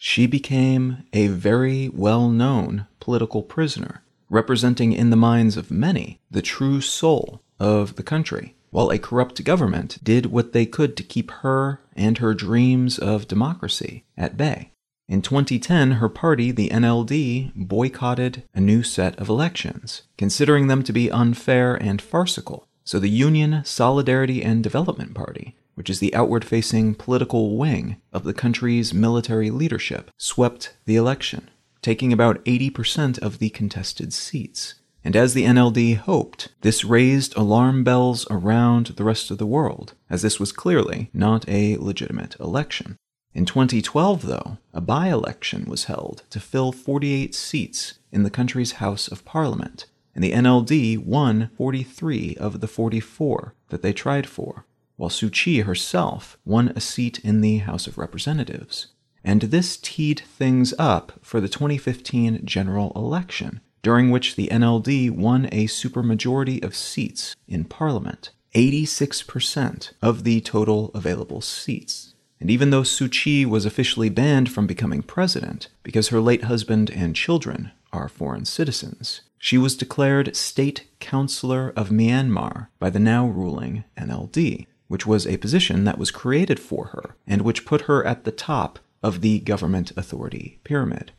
She 0.02 0.26
became 0.26 1.04
a 1.12 1.26
very 1.26 1.90
well 1.90 2.30
known 2.30 2.86
political 3.00 3.42
prisoner, 3.42 4.02
representing 4.30 4.94
in 4.94 5.10
the 5.10 5.16
minds 5.16 5.58
of 5.58 5.70
many 5.70 6.20
the 6.30 6.40
true 6.40 6.80
soul 6.80 7.42
of 7.58 7.96
the 7.96 8.02
country, 8.02 8.54
while 8.70 8.90
a 8.90 8.98
corrupt 8.98 9.44
government 9.44 9.98
did 10.02 10.24
what 10.24 10.54
they 10.54 10.64
could 10.64 10.96
to 10.96 11.02
keep 11.02 11.30
her 11.42 11.82
and 11.94 12.16
her 12.16 12.32
dreams 12.32 12.98
of 12.98 13.28
democracy 13.28 14.04
at 14.16 14.38
bay. 14.38 14.72
In 15.06 15.20
2010, 15.20 15.92
her 15.92 16.08
party, 16.08 16.50
the 16.50 16.70
NLD, 16.70 17.52
boycotted 17.54 18.44
a 18.54 18.60
new 18.60 18.82
set 18.82 19.18
of 19.18 19.28
elections, 19.28 20.00
considering 20.16 20.68
them 20.68 20.82
to 20.82 20.94
be 20.94 21.10
unfair 21.10 21.74
and 21.74 22.00
farcical. 22.00 22.66
So 22.84 22.98
the 22.98 23.10
Union 23.10 23.62
Solidarity 23.66 24.42
and 24.42 24.62
Development 24.62 25.12
Party, 25.12 25.56
which 25.80 25.88
is 25.88 25.98
the 25.98 26.14
outward 26.14 26.44
facing 26.44 26.94
political 26.94 27.56
wing 27.56 27.96
of 28.12 28.22
the 28.22 28.34
country's 28.34 28.92
military 28.92 29.50
leadership, 29.50 30.10
swept 30.18 30.76
the 30.84 30.94
election, 30.94 31.48
taking 31.80 32.12
about 32.12 32.44
80% 32.44 33.18
of 33.20 33.38
the 33.38 33.48
contested 33.48 34.12
seats. 34.12 34.74
And 35.02 35.16
as 35.16 35.32
the 35.32 35.46
NLD 35.46 35.96
hoped, 35.96 36.50
this 36.60 36.84
raised 36.84 37.34
alarm 37.34 37.82
bells 37.82 38.26
around 38.28 38.88
the 38.88 39.04
rest 39.04 39.30
of 39.30 39.38
the 39.38 39.46
world, 39.46 39.94
as 40.10 40.20
this 40.20 40.38
was 40.38 40.52
clearly 40.52 41.08
not 41.14 41.48
a 41.48 41.78
legitimate 41.78 42.38
election. 42.38 42.98
In 43.32 43.46
2012, 43.46 44.26
though, 44.26 44.58
a 44.74 44.82
by 44.82 45.08
election 45.08 45.64
was 45.64 45.84
held 45.84 46.24
to 46.28 46.40
fill 46.40 46.72
48 46.72 47.34
seats 47.34 47.94
in 48.12 48.22
the 48.22 48.28
country's 48.28 48.72
House 48.72 49.08
of 49.08 49.24
Parliament, 49.24 49.86
and 50.14 50.22
the 50.22 50.32
NLD 50.32 50.98
won 50.98 51.48
43 51.56 52.36
of 52.38 52.60
the 52.60 52.68
44 52.68 53.54
that 53.70 53.80
they 53.80 53.94
tried 53.94 54.28
for, 54.28 54.66
while 55.00 55.08
Suu 55.08 55.32
Kyi 55.32 55.60
herself 55.60 56.36
won 56.44 56.68
a 56.76 56.80
seat 56.80 57.20
in 57.20 57.40
the 57.40 57.56
House 57.58 57.86
of 57.86 57.96
Representatives. 57.96 58.88
And 59.24 59.40
this 59.40 59.78
teed 59.78 60.20
things 60.20 60.74
up 60.78 61.12
for 61.22 61.40
the 61.40 61.48
2015 61.48 62.44
general 62.44 62.92
election, 62.94 63.62
during 63.82 64.10
which 64.10 64.36
the 64.36 64.48
NLD 64.48 65.10
won 65.10 65.46
a 65.46 65.64
supermajority 65.68 66.62
of 66.62 66.76
seats 66.76 67.34
in 67.48 67.64
Parliament, 67.64 68.28
86% 68.54 69.92
of 70.02 70.24
the 70.24 70.42
total 70.42 70.90
available 70.94 71.40
seats. 71.40 72.12
And 72.38 72.50
even 72.50 72.68
though 72.68 72.82
Suu 72.82 73.10
Kyi 73.10 73.46
was 73.46 73.64
officially 73.64 74.10
banned 74.10 74.52
from 74.52 74.66
becoming 74.66 75.00
president 75.00 75.68
because 75.82 76.08
her 76.08 76.20
late 76.20 76.44
husband 76.44 76.90
and 76.90 77.16
children 77.16 77.70
are 77.90 78.08
foreign 78.08 78.44
citizens, 78.44 79.22
she 79.38 79.56
was 79.56 79.78
declared 79.78 80.36
State 80.36 80.86
Councillor 81.00 81.72
of 81.74 81.88
Myanmar 81.88 82.68
by 82.78 82.90
the 82.90 83.00
now 83.00 83.26
ruling 83.26 83.84
NLD, 83.96 84.66
which 84.90 85.06
was 85.06 85.24
a 85.24 85.36
position 85.36 85.84
that 85.84 85.98
was 85.98 86.10
created 86.10 86.58
for 86.58 86.86
her 86.86 87.14
and 87.24 87.42
which 87.42 87.64
put 87.64 87.82
her 87.82 88.04
at 88.04 88.24
the 88.24 88.32
top 88.32 88.80
of 89.04 89.20
the 89.20 89.38
government 89.38 89.92
authority 89.96 90.58
pyramid. 90.64 91.12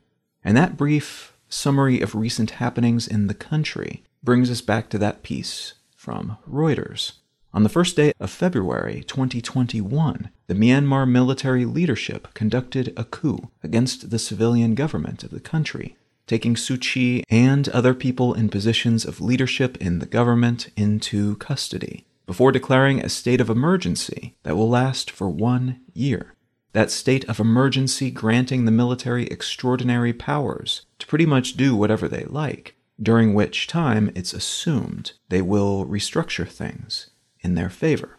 And 0.44 0.58
that 0.58 0.76
brief 0.76 1.38
summary 1.48 2.02
of 2.02 2.14
recent 2.14 2.52
happenings 2.52 3.08
in 3.08 3.28
the 3.28 3.34
country 3.34 4.04
brings 4.22 4.52
us 4.52 4.60
back 4.60 4.90
to 4.90 4.98
that 4.98 5.24
piece 5.24 5.76
from 5.96 6.38
Reuters. 6.46 7.14
On 7.54 7.64
the 7.64 7.70
first 7.70 7.96
day 7.96 8.12
of 8.20 8.30
February 8.30 9.06
2021, 9.08 10.30
the 10.48 10.54
Myanmar 10.54 11.10
military 11.10 11.64
leadership 11.64 12.28
conducted 12.34 12.94
a 12.98 13.06
coup 13.06 13.52
against 13.64 14.10
the 14.10 14.20
civilian 14.20 14.76
government 14.76 15.24
of 15.24 15.32
the 15.32 15.40
country, 15.40 15.96
taking 16.28 16.56
Suu 16.56 16.78
Kyi 16.78 17.24
and 17.30 17.70
other 17.70 17.94
people 17.94 18.34
in 18.34 18.50
positions 18.50 19.06
of 19.06 19.22
leadership 19.22 19.78
in 19.78 20.00
the 20.00 20.06
government 20.06 20.70
into 20.76 21.38
custody, 21.38 22.06
before 22.32 22.54
declaring 22.54 23.02
a 23.02 23.10
state 23.10 23.42
of 23.42 23.50
emergency 23.50 24.38
that 24.44 24.56
will 24.56 24.70
last 24.70 25.12
for 25.12 25.30
one 25.30 25.82
year. 25.94 26.34
That 26.72 26.90
state 26.90 27.28
of 27.28 27.42
emergency 27.42 28.10
granting 28.10 28.64
the 28.64 28.72
military 28.72 29.26
extraordinary 29.28 30.14
powers 30.14 30.86
to 31.00 31.08
pretty 31.08 31.26
much 31.26 31.58
do 31.58 31.76
whatever 31.76 32.08
they 32.08 32.24
like, 32.24 32.76
during 32.98 33.34
which 33.34 33.68
time 33.68 34.14
it's 34.16 34.32
assumed 34.32 35.12
they 35.28 35.42
will 35.42 35.86
restructure 35.86 36.48
things 36.48 37.10
in 37.42 37.56
their 37.56 37.70
favor. 37.70 38.18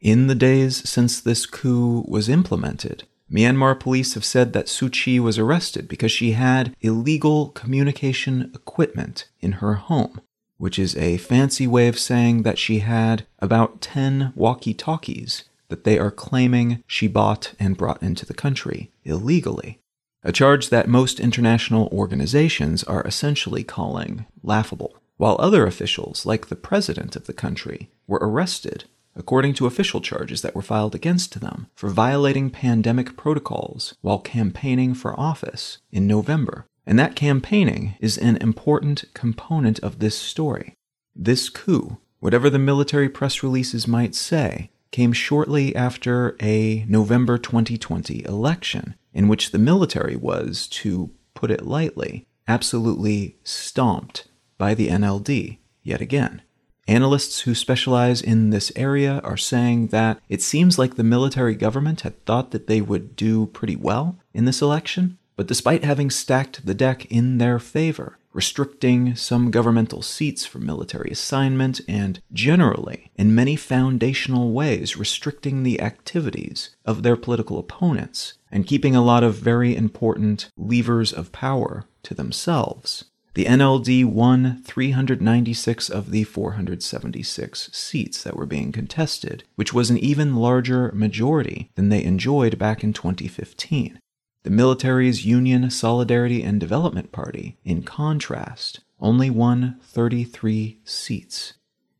In 0.00 0.28
the 0.28 0.36
days 0.36 0.88
since 0.88 1.20
this 1.20 1.44
coup 1.44 2.04
was 2.06 2.28
implemented, 2.28 3.08
Myanmar 3.28 3.80
police 3.80 4.14
have 4.14 4.24
said 4.24 4.52
that 4.52 4.66
Suu 4.66 4.88
Kyi 4.88 5.18
was 5.18 5.36
arrested 5.36 5.88
because 5.88 6.12
she 6.12 6.30
had 6.30 6.76
illegal 6.80 7.48
communication 7.48 8.52
equipment 8.54 9.28
in 9.40 9.54
her 9.54 9.74
home, 9.74 10.20
which 10.58 10.78
is 10.78 10.96
a 10.96 11.16
fancy 11.16 11.66
way 11.66 11.88
of 11.88 11.98
saying 11.98 12.42
that 12.42 12.58
she 12.58 12.80
had 12.80 13.26
about 13.38 13.80
10 13.80 14.32
walkie 14.34 14.74
talkies 14.74 15.44
that 15.68 15.84
they 15.84 15.98
are 15.98 16.10
claiming 16.10 16.82
she 16.86 17.06
bought 17.06 17.54
and 17.58 17.76
brought 17.76 18.02
into 18.02 18.26
the 18.26 18.34
country 18.34 18.90
illegally. 19.04 19.78
A 20.22 20.32
charge 20.32 20.68
that 20.70 20.88
most 20.88 21.20
international 21.20 21.88
organizations 21.92 22.84
are 22.84 23.02
essentially 23.04 23.64
calling 23.64 24.26
laughable 24.42 24.96
while 25.16 25.36
other 25.38 25.66
officials, 25.66 26.26
like 26.26 26.46
the 26.46 26.56
president 26.56 27.16
of 27.16 27.26
the 27.26 27.32
country, 27.32 27.90
were 28.06 28.20
arrested 28.20 28.84
according 29.18 29.52
to 29.52 29.66
official 29.66 30.00
charges 30.00 30.42
that 30.42 30.54
were 30.54 30.62
filed 30.62 30.94
against 30.94 31.40
them 31.40 31.66
for 31.74 31.90
violating 31.90 32.50
pandemic 32.50 33.16
protocols 33.16 33.94
while 34.00 34.20
campaigning 34.20 34.94
for 34.94 35.18
office 35.18 35.78
in 35.90 36.06
November. 36.06 36.66
And 36.88 36.98
that 36.98 37.14
campaigning 37.14 37.96
is 38.00 38.16
an 38.16 38.38
important 38.38 39.04
component 39.12 39.78
of 39.80 39.98
this 39.98 40.16
story. 40.16 40.72
This 41.14 41.50
coup, 41.50 41.98
whatever 42.18 42.48
the 42.48 42.58
military 42.58 43.10
press 43.10 43.42
releases 43.42 43.86
might 43.86 44.14
say, 44.14 44.70
came 44.90 45.12
shortly 45.12 45.76
after 45.76 46.34
a 46.40 46.86
November 46.88 47.36
2020 47.36 48.24
election, 48.24 48.94
in 49.12 49.28
which 49.28 49.50
the 49.50 49.58
military 49.58 50.16
was, 50.16 50.66
to 50.68 51.10
put 51.34 51.50
it 51.50 51.66
lightly, 51.66 52.26
absolutely 52.48 53.36
stomped 53.44 54.26
by 54.56 54.72
the 54.72 54.88
NLD 54.88 55.58
yet 55.82 56.00
again. 56.00 56.40
Analysts 56.86 57.40
who 57.40 57.54
specialize 57.54 58.22
in 58.22 58.48
this 58.48 58.72
area 58.74 59.20
are 59.22 59.36
saying 59.36 59.88
that 59.88 60.22
it 60.30 60.40
seems 60.40 60.78
like 60.78 60.94
the 60.94 61.04
military 61.04 61.54
government 61.54 62.00
had 62.00 62.24
thought 62.24 62.50
that 62.52 62.66
they 62.66 62.80
would 62.80 63.14
do 63.14 63.44
pretty 63.48 63.76
well 63.76 64.16
in 64.32 64.46
this 64.46 64.62
election, 64.62 65.17
but 65.38 65.46
despite 65.46 65.84
having 65.84 66.10
stacked 66.10 66.66
the 66.66 66.74
deck 66.74 67.06
in 67.12 67.38
their 67.38 67.60
favor, 67.60 68.18
restricting 68.32 69.14
some 69.14 69.52
governmental 69.52 70.02
seats 70.02 70.44
for 70.44 70.58
military 70.58 71.12
assignment, 71.12 71.80
and 71.86 72.20
generally, 72.32 73.12
in 73.14 73.36
many 73.36 73.54
foundational 73.54 74.50
ways, 74.50 74.96
restricting 74.96 75.62
the 75.62 75.80
activities 75.80 76.70
of 76.84 77.04
their 77.04 77.14
political 77.14 77.56
opponents, 77.56 78.34
and 78.50 78.66
keeping 78.66 78.96
a 78.96 79.04
lot 79.04 79.22
of 79.22 79.36
very 79.36 79.76
important 79.76 80.50
levers 80.56 81.12
of 81.12 81.30
power 81.30 81.84
to 82.02 82.14
themselves. 82.14 83.04
The 83.34 83.44
NLD 83.44 84.06
won 84.06 84.60
396 84.64 85.88
of 85.88 86.10
the 86.10 86.24
476 86.24 87.70
seats 87.72 88.24
that 88.24 88.36
were 88.36 88.44
being 88.44 88.72
contested, 88.72 89.44
which 89.54 89.72
was 89.72 89.88
an 89.88 89.98
even 89.98 90.34
larger 90.34 90.90
majority 90.92 91.70
than 91.76 91.90
they 91.90 92.02
enjoyed 92.02 92.58
back 92.58 92.82
in 92.82 92.92
2015. 92.92 94.00
The 94.48 94.54
military's 94.54 95.26
Union 95.26 95.68
Solidarity 95.68 96.42
and 96.42 96.58
Development 96.58 97.12
Party, 97.12 97.58
in 97.66 97.82
contrast, 97.82 98.80
only 98.98 99.28
won 99.28 99.76
33 99.82 100.78
seats. 100.84 101.52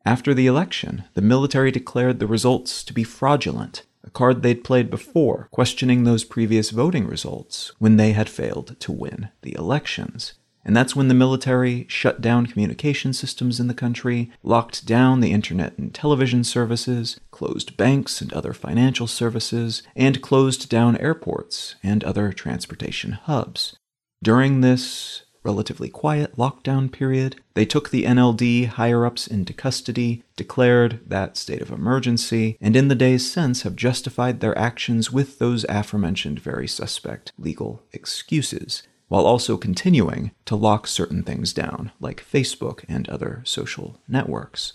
After 0.07 0.33
the 0.33 0.47
election, 0.47 1.05
the 1.12 1.21
military 1.21 1.71
declared 1.71 2.21
the 2.21 2.26
results 2.26 2.83
to 2.85 2.95
be 2.95 3.05
fraudulent, 3.05 3.83
a 4.02 4.09
card 4.09 4.40
they'd 4.43 4.64
played 4.64 4.88
before, 4.88 5.49
questioning 5.50 6.05
those 6.05 6.25
previous 6.25 6.71
voting 6.71 7.07
results 7.07 7.71
when 7.78 7.99
they 7.99 8.12
had 8.12 8.31
failed 8.31 8.81
to 8.81 8.93
win 8.93 9.28
the 9.43 9.55
elections. 9.55 10.33
And 10.69 10.77
that's 10.77 10.95
when 10.95 11.09
the 11.09 11.15
military 11.15 11.87
shut 11.89 12.21
down 12.21 12.45
communication 12.45 13.15
systems 13.15 13.59
in 13.59 13.69
the 13.69 13.75
country, 13.75 14.31
locked 14.43 14.85
down 14.85 15.21
the 15.21 15.33
internet 15.33 15.79
and 15.79 15.95
television 15.95 16.45
services, 16.45 17.19
closed 17.31 17.79
banks 17.79 18.21
and 18.21 18.31
other 18.35 18.53
financial 18.53 19.07
services, 19.07 19.83
and 19.97 20.21
closed 20.21 20.69
down 20.69 20.99
airports 20.99 21.77
and 21.83 22.05
other 22.05 22.35
transportation 22.35 23.13
hubs. 23.13 23.77
During 24.23 24.61
this 24.61 25.23
relatively 25.43 25.89
quiet 25.89 26.37
lockdown 26.37 26.93
period, 26.93 27.37
they 27.55 27.65
took 27.65 27.89
the 27.89 28.05
NLD 28.05 28.67
higher 28.67 29.07
ups 29.07 29.27
into 29.27 29.55
custody, 29.55 30.23
declared 30.37 31.01
that 31.07 31.39
state 31.39 31.63
of 31.63 31.71
emergency, 31.71 32.59
and 32.61 32.77
in 32.77 32.89
the 32.89 32.95
days 32.95 33.33
since 33.33 33.63
have 33.63 33.75
justified 33.75 34.41
their 34.41 34.59
actions 34.59 35.11
with 35.11 35.39
those 35.39 35.65
aforementioned 35.71 36.39
very 36.39 36.69
suspect 36.69 37.33
legal 37.39 37.83
excuses 37.95 38.83
while 39.09 39.27
also 39.27 39.57
continuing 39.57 40.31
to 40.45 40.55
lock 40.55 40.87
certain 40.87 41.23
things 41.23 41.53
down, 41.53 41.91
like 42.00 42.25
Facebook 42.25 42.85
and 42.88 43.09
other 43.09 43.43
social 43.45 43.99
networks. 44.07 44.75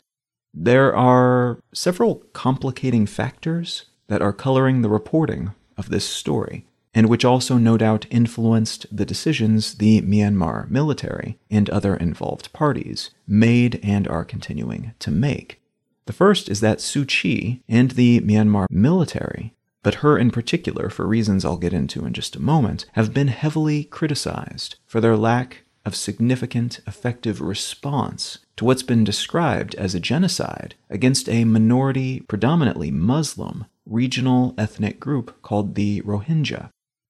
There 0.53 0.95
are 0.95 1.59
several 1.73 2.23
complicating 2.33 3.05
factors 3.05 3.85
that 4.07 4.21
are 4.21 4.33
coloring 4.33 4.81
the 4.81 4.89
reporting 4.89 5.51
of 5.77 5.89
this 5.89 6.07
story, 6.07 6.65
and 6.93 7.09
which 7.09 7.25
also 7.25 7.57
no 7.57 7.77
doubt 7.77 8.05
influenced 8.11 8.85
the 8.95 9.05
decisions 9.05 9.75
the 9.75 10.01
Myanmar 10.01 10.69
military 10.69 11.39
and 11.49 11.69
other 11.69 11.95
involved 11.95 12.53
parties 12.53 13.09
made 13.27 13.79
and 13.81 14.07
are 14.07 14.25
continuing 14.25 14.93
to 14.99 15.09
make. 15.09 15.59
The 16.05 16.13
first 16.13 16.49
is 16.49 16.59
that 16.59 16.79
Suu 16.79 17.07
Kyi 17.07 17.63
and 17.67 17.91
the 17.91 18.19
Myanmar 18.19 18.67
military 18.69 19.53
but 19.83 19.95
her 19.95 20.17
in 20.17 20.31
particular, 20.31 20.89
for 20.89 21.05
reasons 21.05 21.45
I'll 21.45 21.57
get 21.57 21.73
into 21.73 22.05
in 22.05 22.13
just 22.13 22.35
a 22.35 22.41
moment, 22.41 22.85
have 22.93 23.13
been 23.13 23.27
heavily 23.27 23.83
criticized 23.83 24.77
for 24.85 24.99
their 24.99 25.17
lack 25.17 25.63
of 25.85 25.95
significant, 25.95 26.79
effective 26.87 27.41
response 27.41 28.39
to 28.55 28.65
what's 28.65 28.83
been 28.83 29.03
described 29.03 29.75
as 29.75 29.93
a 29.93 29.99
genocide 29.99 30.75
against 30.89 31.27
a 31.27 31.43
minority, 31.43 32.21
predominantly 32.21 32.89
Muslim, 32.89 33.65
regional 33.85 34.53
ethnic 34.57 34.99
group 34.99 35.41
called 35.41 35.75
the 35.75 36.01
Rohingya. 36.01 36.69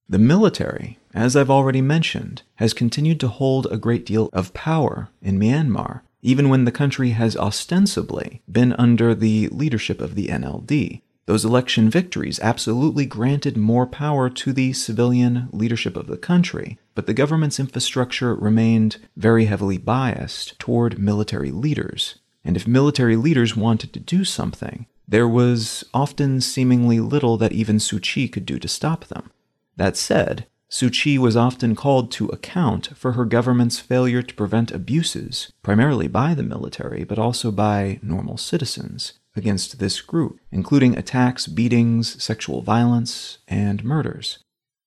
The 0.10 0.20
military, 0.20 0.98
as 1.14 1.36
I've 1.36 1.50
already 1.50 1.82
mentioned, 1.82 2.42
has 2.56 2.74
continued 2.74 3.20
to 3.22 3.28
hold 3.28 3.68
a 3.68 3.78
great 3.78 4.06
deal 4.06 4.30
of 4.34 4.54
power 4.54 5.10
in 5.22 5.40
Myanmar, 5.40 6.02
even 6.22 6.50
when 6.50 6.66
the 6.66 6.72
country 6.72 7.12
has 7.12 7.38
ostensibly 7.38 8.42
been 8.52 8.74
under 8.74 9.14
the 9.14 9.50
leadership 9.50 10.02
of 10.02 10.16
the 10.16 10.28
NLD, 10.28 11.02
those 11.26 11.46
election 11.46 11.90
victories 11.90 12.40
absolutely 12.42 13.06
granted 13.06 13.56
more 13.56 13.88
power 13.88 14.30
to 14.30 14.52
the 14.52 14.74
civilian 14.74 15.48
leadership 15.52 15.96
of 15.96 16.08
the 16.08 16.18
country, 16.18 16.78
but 16.96 17.06
the 17.06 17.14
government's 17.14 17.60
infrastructure 17.60 18.36
remained 18.36 18.98
very 19.16 19.46
heavily 19.46 19.78
biased 19.78 20.60
toward 20.60 21.00
military 21.00 21.52
leaders. 21.52 22.16
And 22.44 22.58
if 22.58 22.68
military 22.68 23.16
leaders 23.16 23.56
wanted 23.56 23.94
to 23.94 24.02
do 24.02 24.26
something, 24.26 24.86
there 25.08 25.28
was 25.28 25.86
often 25.94 26.42
seemingly 26.42 27.00
little 27.00 27.38
that 27.38 27.54
even 27.54 27.78
Suu 27.78 28.02
Kyi 28.02 28.28
could 28.28 28.46
do 28.46 28.60
to 28.60 28.68
stop 28.68 29.06
them. 29.06 29.32
That 29.78 29.96
said, 29.96 30.46
Suu 30.70 30.92
Kyi 30.92 31.18
was 31.18 31.38
often 31.38 31.74
called 31.76 32.12
to 32.14 32.28
account 32.28 32.98
for 32.98 33.14
her 33.14 33.26
government's 33.26 33.80
failure 33.80 34.22
to 34.22 34.34
prevent 34.34 34.72
abuses, 34.72 35.54
primarily 35.62 36.08
by 36.08 36.34
the 36.34 36.44
military, 36.44 37.06
but 37.06 37.20
also 37.20 37.50
by 37.52 38.00
normal 38.02 38.38
citizens 38.38 39.14
against 39.36 39.80
this 39.80 40.02
group, 40.02 40.40
including 40.52 40.98
attacks, 40.98 41.48
beatings, 41.48 42.22
sexual 42.22 42.62
violence, 42.62 43.40
and 43.48 43.84
murders. 43.84 44.40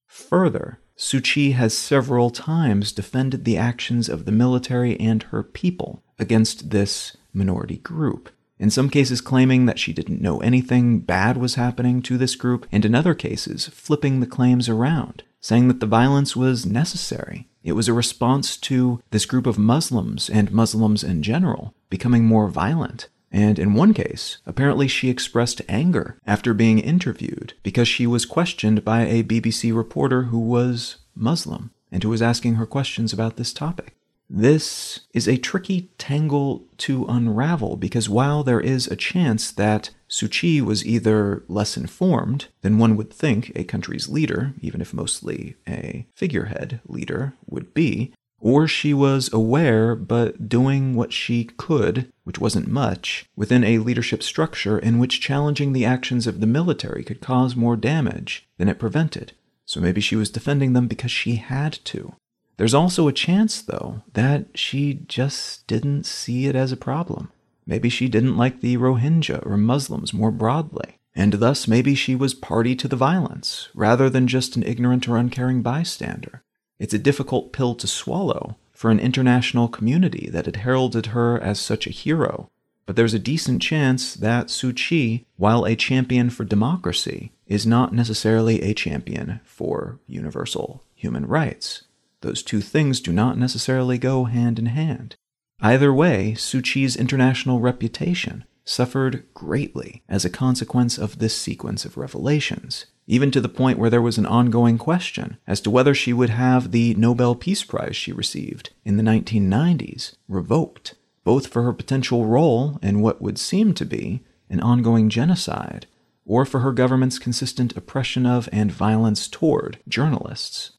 Further, 0.07 0.81
Suu 0.97 1.23
Kyi 1.23 1.51
has 1.53 1.77
several 1.77 2.31
times 2.31 2.93
defended 2.93 3.45
the 3.45 3.59
actions 3.59 4.09
of 4.09 4.25
the 4.25 4.33
military 4.33 4.99
and 4.99 5.23
her 5.25 5.43
people 5.43 6.03
against 6.19 6.71
this 6.71 7.17
minority 7.35 7.77
group, 7.77 8.31
in 8.59 8.71
some 8.71 8.89
cases 8.89 9.21
claiming 9.21 9.67
that 9.67 9.79
she 9.79 9.93
didn't 9.93 10.23
know 10.23 10.39
anything 10.39 11.01
bad 11.01 11.37
was 11.37 11.57
happening 11.57 12.01
to 12.01 12.17
this 12.17 12.35
group, 12.35 12.67
and 12.73 12.87
in 12.87 12.95
other 12.95 13.15
cases 13.15 13.67
flipping 13.69 14.21
the 14.21 14.27
claims 14.27 14.71
around, 14.71 15.23
saying 15.41 15.69
that 15.69 15.81
the 15.81 15.87
violence 15.87 16.35
was 16.35 16.65
necessary. 16.65 17.47
It 17.63 17.73
was 17.73 17.89
a 17.89 17.93
response 17.93 18.57
to 18.59 19.03
this 19.11 19.27
group 19.27 19.47
of 19.47 19.59
Muslims 19.59 20.31
and 20.31 20.51
Muslims 20.51 21.05
in 21.05 21.23
general 21.23 21.75
becoming 21.91 22.25
more 22.25 22.49
violent 22.49 23.09
and 23.37 23.59
in 23.59 23.75
one 23.75 23.93
case, 23.93 24.39
apparently 24.47 24.89
she 24.89 25.11
expressed 25.11 25.61
anger 25.69 26.19
after 26.27 26.55
being 26.55 26.79
interviewed 26.79 27.53
because 27.63 27.87
she 27.87 28.07
was 28.07 28.25
questioned 28.25 28.83
by 28.83 29.03
a 29.03 29.23
BBC 29.23 29.77
reporter 29.77 30.23
who 30.23 30.39
was 30.39 30.97
Muslim 31.15 31.71
and 31.93 32.03
who 32.03 32.09
was 32.09 32.23
asking 32.23 32.55
her 32.55 32.65
questions 32.65 33.13
about 33.13 33.37
this 33.37 33.53
topic. 33.53 33.95
This 34.31 35.01
is 35.13 35.29
a 35.29 35.37
tricky 35.37 35.91
tangle 35.99 36.65
to 36.79 37.05
unravel 37.11 37.77
because 37.77 38.09
while 38.09 38.43
there 38.43 38.59
is 38.59 38.87
a 38.87 38.97
chance 38.97 39.51
that 39.53 39.91
Suu 40.09 40.31
Kyi 40.31 40.63
was 40.63 40.87
either 40.87 41.45
less 41.47 41.77
informed 41.77 42.47
than 42.63 42.79
one 42.79 42.97
would 42.97 43.13
think 43.13 43.53
a 43.55 43.65
country's 43.65 44.09
leader, 44.09 44.55
even 44.63 44.81
if 44.81 44.95
mostly 44.95 45.57
a 45.69 46.07
figurehead 46.15 46.81
leader, 46.87 47.35
would 47.47 47.75
be, 47.75 48.15
or 48.41 48.69
she 48.69 48.93
was 48.93 49.33
aware 49.33 49.95
but 49.95 50.49
doing 50.49 50.95
what 50.95 51.13
she 51.13 51.45
could, 51.45 52.13
which 52.25 52.39
wasn't 52.39 52.69
much, 52.69 53.27
within 53.35 53.65
a 53.65 53.79
leadership 53.79 54.23
structure 54.23 54.79
in 54.79 54.99
which 54.99 55.21
challenging 55.21 55.73
the 55.73 55.85
actions 55.85 56.27
of 56.27 56.41
the 56.41 56.47
military 56.47 57.03
could 57.03 57.21
cause 57.21 57.57
more 57.57 57.77
damage 57.77 58.47
than 58.59 58.69
it 58.69 58.79
prevented. 58.79 59.33
So 59.65 59.81
maybe 59.81 60.01
she 60.01 60.17
was 60.17 60.31
defending 60.31 60.73
them 60.73 60.87
because 60.87 61.11
she 61.11 61.37
had 61.37 61.73
to. 61.87 62.15
There's 62.57 62.75
also 62.75 63.09
a 63.09 63.13
chance, 63.13 63.61
though, 63.61 64.03
that 64.15 64.47
she 64.55 65.01
just 65.07 65.67
didn't 65.67 66.05
see 66.05 66.47
it 66.47 66.55
as 66.55 66.73
a 66.73 66.77
problem. 66.77 67.31
Maybe 67.67 67.89
she 67.89 68.09
didn't 68.09 68.37
like 68.37 68.61
the 68.61 68.77
Rohingya 68.77 69.45
or 69.45 69.57
Muslims 69.57 70.15
more 70.15 70.31
broadly, 70.31 70.97
and 71.15 71.35
thus 71.35 71.67
maybe 71.67 71.95
she 71.95 72.15
was 72.15 72.33
party 72.33 72.77
to 72.77 72.89
the 72.89 72.97
violence, 72.97 73.69
rather 73.75 74.09
than 74.09 74.29
just 74.29 74.57
an 74.57 74.63
ignorant 74.63 75.09
or 75.09 75.17
uncaring 75.17 75.63
bystander. 75.63 76.43
It's 76.79 76.95
a 76.95 76.99
difficult 76.99 77.53
pill 77.53 77.75
to 77.77 77.87
swallow 77.87 78.57
for 78.73 78.91
an 78.91 79.01
international 79.01 79.69
community 79.69 80.29
that 80.31 80.47
had 80.47 80.57
heralded 80.57 81.07
her 81.07 81.41
as 81.41 81.59
such 81.59 81.87
a 81.87 81.91
hero, 81.91 82.51
but 82.85 82.95
there's 82.95 83.15
a 83.15 83.19
decent 83.19 83.63
chance 83.63 84.15
that 84.15 84.47
Suu 84.47 84.75
Kyi, 84.77 85.27
while 85.37 85.65
a 85.65 85.75
champion 85.75 86.31
for 86.31 86.45
democracy, 86.45 87.33
is 87.47 87.67
not 87.67 87.93
necessarily 87.93 88.63
a 88.63 88.75
champion 88.75 89.41
for 89.45 89.99
universal 90.07 90.85
human 90.95 91.27
rights. 91.27 91.85
Those 92.21 92.43
two 92.43 92.61
things 92.61 93.01
do 93.01 93.13
not 93.13 93.39
necessarily 93.39 93.99
go 93.99 94.25
hand 94.25 94.59
in 94.59 94.67
hand. 94.67 95.17
Either 95.61 95.93
way, 95.93 96.35
Suu 96.37 96.63
Kyi's 96.63 96.97
international 96.97 97.61
reputation 97.61 98.45
suffered 98.65 99.25
greatly 99.33 100.03
as 100.09 100.25
a 100.25 100.31
consequence 100.31 100.99
of 100.99 101.19
this 101.19 101.37
sequence 101.37 101.85
of 101.85 101.97
revelations, 101.97 102.87
even 103.07 103.31
to 103.31 103.41
the 103.41 103.49
point 103.49 103.79
where 103.79 103.91
there 103.91 104.03
was 104.03 104.19
an 104.19 104.27
ongoing 104.27 104.79
question 104.79 105.37
as 105.47 105.61
to 105.61 105.71
whether 105.71 105.95
she 105.95 106.13
would 106.13 106.31
have 106.31 106.73
the 106.73 106.95
Nobel 106.95 107.35
Peace 107.35 107.63
Prize 107.63 107.97
she 107.97 108.13
received 108.13 108.71
in 108.85 108.97
the 108.97 109.03
1990s 109.03 110.17
revoked, 110.29 110.95
both 111.23 111.47
for 111.47 111.63
her 111.63 111.73
potential 111.73 112.27
role 112.27 112.79
in 112.83 113.01
what 113.01 113.23
would 113.23 113.39
seem 113.39 113.75
to 113.75 113.85
be 113.85 114.23
an 114.51 114.61
ongoing 114.61 115.09
genocide, 115.09 115.87
or 116.25 116.45
for 116.45 116.61
her 116.61 116.73
government's 116.73 117.19
consistent 117.19 117.77
oppression 117.77 118.27
of 118.27 118.49
and 118.53 118.73
violence 118.73 119.29
toward 119.29 119.79
journalists. 119.89 120.73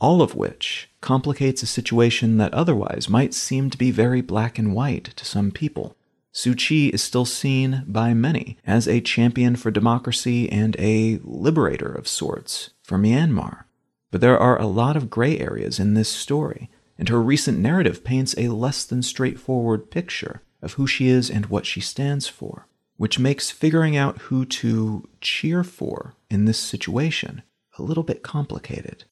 All 0.00 0.22
of 0.22 0.34
which 0.34 0.88
complicates 1.00 1.62
a 1.62 1.66
situation 1.66 2.38
that 2.38 2.54
otherwise 2.54 3.08
might 3.08 3.34
seem 3.34 3.68
to 3.70 3.78
be 3.78 3.90
very 3.90 4.20
black 4.22 4.58
and 4.58 4.74
white 4.74 5.04
to 5.16 5.24
some 5.24 5.50
people. 5.50 5.96
Suu 6.32 6.56
Kyi 6.56 6.88
is 6.88 7.02
still 7.02 7.24
seen 7.24 7.84
by 7.86 8.14
many 8.14 8.58
as 8.66 8.86
a 8.86 9.00
champion 9.00 9.56
for 9.56 9.70
democracy 9.70 10.50
and 10.50 10.76
a 10.78 11.18
liberator 11.24 11.90
of 11.90 12.06
sorts 12.06 12.70
for 12.82 12.98
Myanmar. 12.98 13.64
But 14.10 14.20
there 14.20 14.38
are 14.38 14.60
a 14.60 14.66
lot 14.66 14.96
of 14.96 15.10
gray 15.10 15.38
areas 15.38 15.78
in 15.78 15.94
this 15.94 16.08
story, 16.08 16.70
and 16.98 17.08
her 17.08 17.20
recent 17.20 17.58
narrative 17.58 18.04
paints 18.04 18.34
a 18.38 18.48
less 18.48 18.84
than 18.84 19.02
straightforward 19.02 19.90
picture 19.90 20.42
of 20.62 20.74
who 20.74 20.86
she 20.86 21.08
is 21.08 21.30
and 21.30 21.46
what 21.46 21.66
she 21.66 21.80
stands 21.80 22.26
for, 22.26 22.66
which 22.96 23.18
makes 23.18 23.50
figuring 23.50 23.96
out 23.96 24.18
who 24.22 24.44
to 24.44 25.08
cheer 25.20 25.62
for 25.62 26.14
in 26.30 26.44
this 26.44 26.58
situation 26.58 27.42
a 27.78 27.82
little 27.82 28.02
bit 28.02 28.22
complicated. 28.22 29.04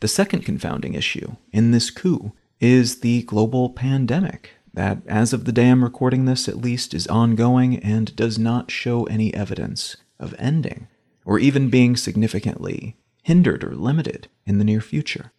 The 0.00 0.08
second 0.08 0.44
confounding 0.44 0.94
issue 0.94 1.36
in 1.52 1.70
this 1.70 1.90
coup 1.90 2.32
is 2.58 3.00
the 3.00 3.22
global 3.22 3.70
pandemic 3.70 4.50
that, 4.74 4.98
as 5.06 5.32
of 5.32 5.44
the 5.44 5.52
day 5.52 5.68
I'm 5.68 5.84
recording 5.84 6.24
this 6.24 6.48
at 6.48 6.58
least, 6.58 6.94
is 6.94 7.06
ongoing 7.06 7.78
and 7.78 8.14
does 8.16 8.38
not 8.38 8.70
show 8.70 9.04
any 9.04 9.32
evidence 9.34 9.96
of 10.18 10.34
ending, 10.38 10.88
or 11.24 11.38
even 11.38 11.70
being 11.70 11.96
significantly 11.96 12.96
hindered 13.22 13.64
or 13.64 13.74
limited 13.74 14.28
in 14.46 14.58
the 14.58 14.64
near 14.64 14.80
future. 14.80 15.32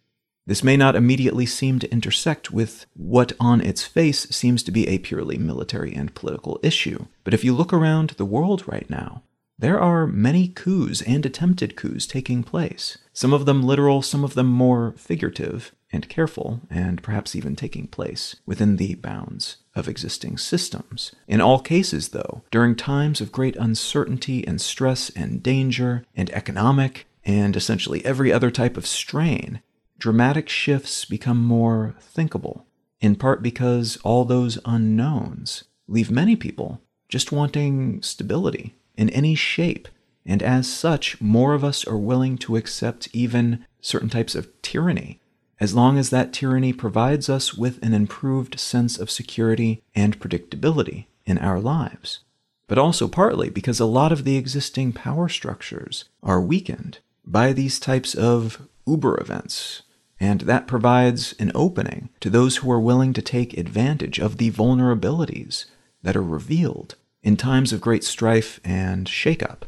This 0.46 0.64
may 0.64 0.76
not 0.76 0.96
immediately 0.96 1.46
seem 1.46 1.78
to 1.78 1.92
intersect 1.92 2.50
with 2.50 2.86
what 2.94 3.32
on 3.38 3.60
its 3.60 3.84
face 3.84 4.28
seems 4.30 4.62
to 4.64 4.72
be 4.72 4.88
a 4.88 4.98
purely 4.98 5.38
military 5.38 5.94
and 5.94 6.14
political 6.14 6.58
issue, 6.62 7.06
but 7.22 7.32
if 7.32 7.44
you 7.44 7.52
look 7.52 7.72
around 7.72 8.10
the 8.10 8.24
world 8.24 8.64
right 8.66 8.88
now, 8.90 9.22
there 9.62 9.80
are 9.80 10.08
many 10.08 10.48
coups 10.48 11.02
and 11.02 11.24
attempted 11.24 11.76
coups 11.76 12.04
taking 12.04 12.42
place, 12.42 12.98
some 13.12 13.32
of 13.32 13.46
them 13.46 13.62
literal, 13.62 14.02
some 14.02 14.24
of 14.24 14.34
them 14.34 14.48
more 14.48 14.92
figurative 14.96 15.72
and 15.92 16.08
careful, 16.08 16.62
and 16.68 17.00
perhaps 17.00 17.36
even 17.36 17.54
taking 17.54 17.86
place 17.86 18.34
within 18.44 18.74
the 18.74 18.96
bounds 18.96 19.58
of 19.76 19.86
existing 19.86 20.36
systems. 20.36 21.12
In 21.28 21.40
all 21.40 21.60
cases, 21.60 22.08
though, 22.08 22.42
during 22.50 22.74
times 22.74 23.20
of 23.20 23.30
great 23.30 23.54
uncertainty 23.54 24.44
and 24.44 24.60
stress 24.60 25.10
and 25.10 25.40
danger 25.44 26.04
and 26.16 26.28
economic 26.30 27.06
and 27.24 27.54
essentially 27.54 28.04
every 28.04 28.32
other 28.32 28.50
type 28.50 28.76
of 28.76 28.84
strain, 28.84 29.62
dramatic 29.96 30.48
shifts 30.48 31.04
become 31.04 31.38
more 31.38 31.94
thinkable, 32.00 32.66
in 33.00 33.14
part 33.14 33.44
because 33.44 33.96
all 34.02 34.24
those 34.24 34.58
unknowns 34.64 35.62
leave 35.86 36.10
many 36.10 36.34
people 36.34 36.80
just 37.08 37.30
wanting 37.30 38.02
stability 38.02 38.74
in 38.96 39.10
any 39.10 39.34
shape, 39.34 39.88
and 40.24 40.42
as 40.42 40.72
such, 40.72 41.20
more 41.20 41.54
of 41.54 41.64
us 41.64 41.84
are 41.86 41.96
willing 41.96 42.38
to 42.38 42.56
accept 42.56 43.08
even 43.12 43.64
certain 43.80 44.08
types 44.08 44.34
of 44.34 44.48
tyranny, 44.62 45.20
as 45.58 45.74
long 45.74 45.98
as 45.98 46.10
that 46.10 46.32
tyranny 46.32 46.72
provides 46.72 47.28
us 47.28 47.54
with 47.54 47.82
an 47.82 47.92
improved 47.92 48.58
sense 48.58 48.98
of 48.98 49.10
security 49.10 49.82
and 49.94 50.20
predictability 50.20 51.06
in 51.24 51.38
our 51.38 51.60
lives. 51.60 52.20
But 52.68 52.78
also 52.78 53.08
partly 53.08 53.50
because 53.50 53.80
a 53.80 53.86
lot 53.86 54.12
of 54.12 54.24
the 54.24 54.36
existing 54.36 54.92
power 54.92 55.28
structures 55.28 56.04
are 56.22 56.40
weakened 56.40 56.98
by 57.24 57.52
these 57.52 57.78
types 57.78 58.14
of 58.14 58.68
uber 58.86 59.20
events. 59.20 59.82
And 60.18 60.42
that 60.42 60.68
provides 60.68 61.34
an 61.40 61.50
opening 61.54 62.10
to 62.20 62.30
those 62.30 62.58
who 62.58 62.70
are 62.70 62.80
willing 62.80 63.12
to 63.14 63.22
take 63.22 63.58
advantage 63.58 64.20
of 64.20 64.38
the 64.38 64.52
vulnerabilities 64.52 65.66
that 66.02 66.16
are 66.16 66.22
revealed 66.22 66.94
in 67.22 67.36
times 67.36 67.72
of 67.72 67.80
great 67.80 68.04
strife 68.04 68.60
and 68.64 69.06
shakeup. 69.06 69.62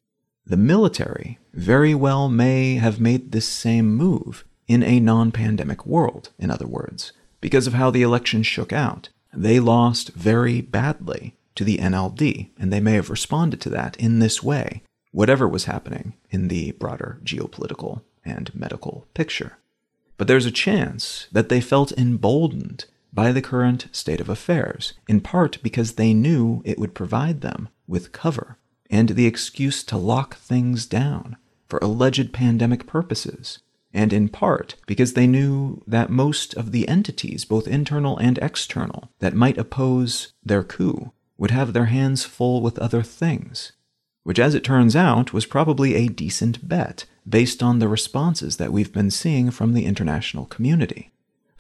The 0.47 0.57
military 0.57 1.39
very 1.53 1.95
well 1.95 2.29
may 2.29 2.75
have 2.77 3.01
made 3.01 3.33
this 3.33 3.49
same 3.49 3.95
move 3.95 4.45
in 4.67 4.83
a 4.83 5.01
non 5.01 5.33
pandemic 5.33 5.87
world, 5.87 6.31
in 6.39 6.51
other 6.51 6.67
words, 6.67 7.13
because 7.41 7.67
of 7.67 7.75
how 7.75 7.91
the 7.91 8.03
election 8.03 8.43
shook 8.43 8.73
out. 8.73 9.09
They 9.33 9.61
lost 9.61 10.11
very 10.11 10.61
badly 10.61 11.35
to 11.55 11.65
the 11.65 11.79
NLD, 11.79 12.51
and 12.59 12.73
they 12.73 12.81
may 12.81 12.93
have 12.93 13.11
responded 13.11 13.61
to 13.63 13.71
that 13.71 13.97
in 13.97 14.19
this 14.19 14.43
way, 14.43 14.83
whatever 15.13 15.49
was 15.49 15.65
happening 15.65 16.15
in 16.31 16.49
the 16.49 16.73
broader 16.73 17.19
geopolitical 17.25 18.03
and 18.25 18.55
medical 18.55 19.07
picture 19.15 19.59
but 20.17 20.29
there's 20.29 20.47
a 20.47 20.51
chance 20.51 21.27
that 21.33 21.49
they 21.49 21.61
felt 21.61 21.93
emboldened 21.93 22.87
by 23.15 23.31
the 23.31 23.43
current 23.43 23.87
state 23.93 24.21
of 24.21 24.29
affairs, 24.29 24.95
in 25.09 25.21
part 25.21 25.63
because 25.63 25.95
they 25.95 26.13
knew 26.13 26.61
it 26.65 26.79
would 26.79 26.95
provide 26.95 27.41
them 27.41 27.69
with 27.87 28.13
cover 28.13 28.59
and 28.91 29.11
the 29.11 29.27
excuse 29.27 29.83
to 29.85 29.97
lock 29.97 30.37
things 30.37 30.87
down 30.87 31.37
for 31.67 31.79
alleged 31.81 32.33
pandemic 32.33 32.87
purposes, 32.87 33.61
and 33.93 34.13
in 34.13 34.29
part 34.29 34.75
because 34.87 35.15
they 35.15 35.27
knew 35.27 35.83
that 35.87 36.11
most 36.11 36.55
of 36.55 36.73
the 36.73 36.87
entities, 36.89 37.45
both 37.45 37.67
internal 37.67 38.19
and 38.19 38.39
external, 38.39 39.11
that 39.21 39.35
might 39.35 39.59
oppose 39.59 40.33
their 40.45 40.63
coup 40.63 41.13
would 41.39 41.51
have 41.51 41.73
their 41.73 41.87
hands 41.87 42.25
full 42.25 42.61
with 42.61 42.79
other 42.79 43.03
things, 43.03 43.73
which, 44.23 44.39
as 44.39 44.55
it 44.55 44.65
turns 44.65 44.95
out, 44.95 45.33
was 45.33 45.47
probably 45.47 45.95
a 45.95 46.09
decent 46.09 46.69
bet 46.69 47.05
based 47.29 47.63
on 47.63 47.79
the 47.79 47.89
responses 47.89 48.57
that 48.59 48.73
we've 48.73 48.93
been 48.93 49.11
seeing 49.11 49.51
from 49.51 49.73
the 49.73 49.87
international 49.87 50.47
community. 50.47 51.11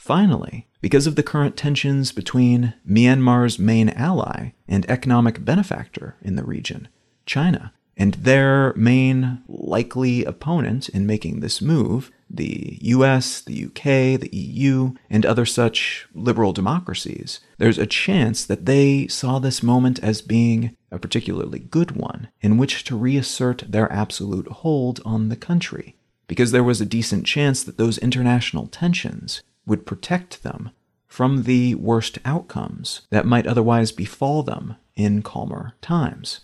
Finally, 0.04 0.68
because 0.82 1.06
of 1.06 1.16
the 1.16 1.22
current 1.22 1.56
tensions 1.56 2.12
between 2.12 2.74
Myanmar's 2.86 3.58
main 3.58 3.88
ally 3.88 4.50
and 4.68 4.84
economic 4.90 5.42
benefactor 5.46 6.14
in 6.20 6.36
the 6.36 6.44
region, 6.44 6.88
China, 7.24 7.72
and 7.96 8.12
their 8.12 8.74
main 8.74 9.42
likely 9.48 10.22
opponent 10.26 10.90
in 10.90 11.06
making 11.06 11.40
this 11.40 11.62
move, 11.62 12.10
the 12.28 12.78
US, 12.82 13.40
the 13.40 13.64
UK, 13.64 14.20
the 14.20 14.28
EU, 14.30 14.92
and 15.08 15.24
other 15.24 15.46
such 15.46 16.06
liberal 16.12 16.52
democracies, 16.52 17.40
there's 17.56 17.78
a 17.78 17.86
chance 17.86 18.44
that 18.44 18.66
they 18.66 19.06
saw 19.06 19.38
this 19.38 19.62
moment 19.62 19.98
as 20.00 20.20
being 20.20 20.76
a 20.90 20.98
particularly 20.98 21.60
good 21.60 21.92
one 21.92 22.28
in 22.42 22.58
which 22.58 22.84
to 22.84 22.94
reassert 22.94 23.64
their 23.66 23.90
absolute 23.90 24.48
hold 24.48 25.00
on 25.06 25.30
the 25.30 25.34
country, 25.34 25.96
because 26.26 26.52
there 26.52 26.62
was 26.62 26.82
a 26.82 26.84
decent 26.84 27.24
chance 27.24 27.64
that 27.64 27.78
those 27.78 27.96
international 27.96 28.66
tensions 28.66 29.40
would 29.66 29.86
protect 29.86 30.42
them 30.42 30.70
from 31.06 31.44
the 31.44 31.74
worst 31.76 32.18
outcomes 32.24 33.02
that 33.10 33.26
might 33.26 33.46
otherwise 33.46 33.92
befall 33.92 34.42
them 34.42 34.76
in 34.96 35.22
calmer 35.22 35.74
times. 35.80 36.40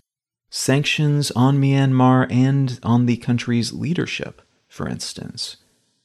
Sanctions 0.49 1.31
on 1.31 1.59
Myanmar 1.59 2.29
and 2.31 2.79
on 2.83 3.05
the 3.05 3.17
country's 3.17 3.73
leadership, 3.73 4.41
for 4.67 4.87
instance, 4.87 5.57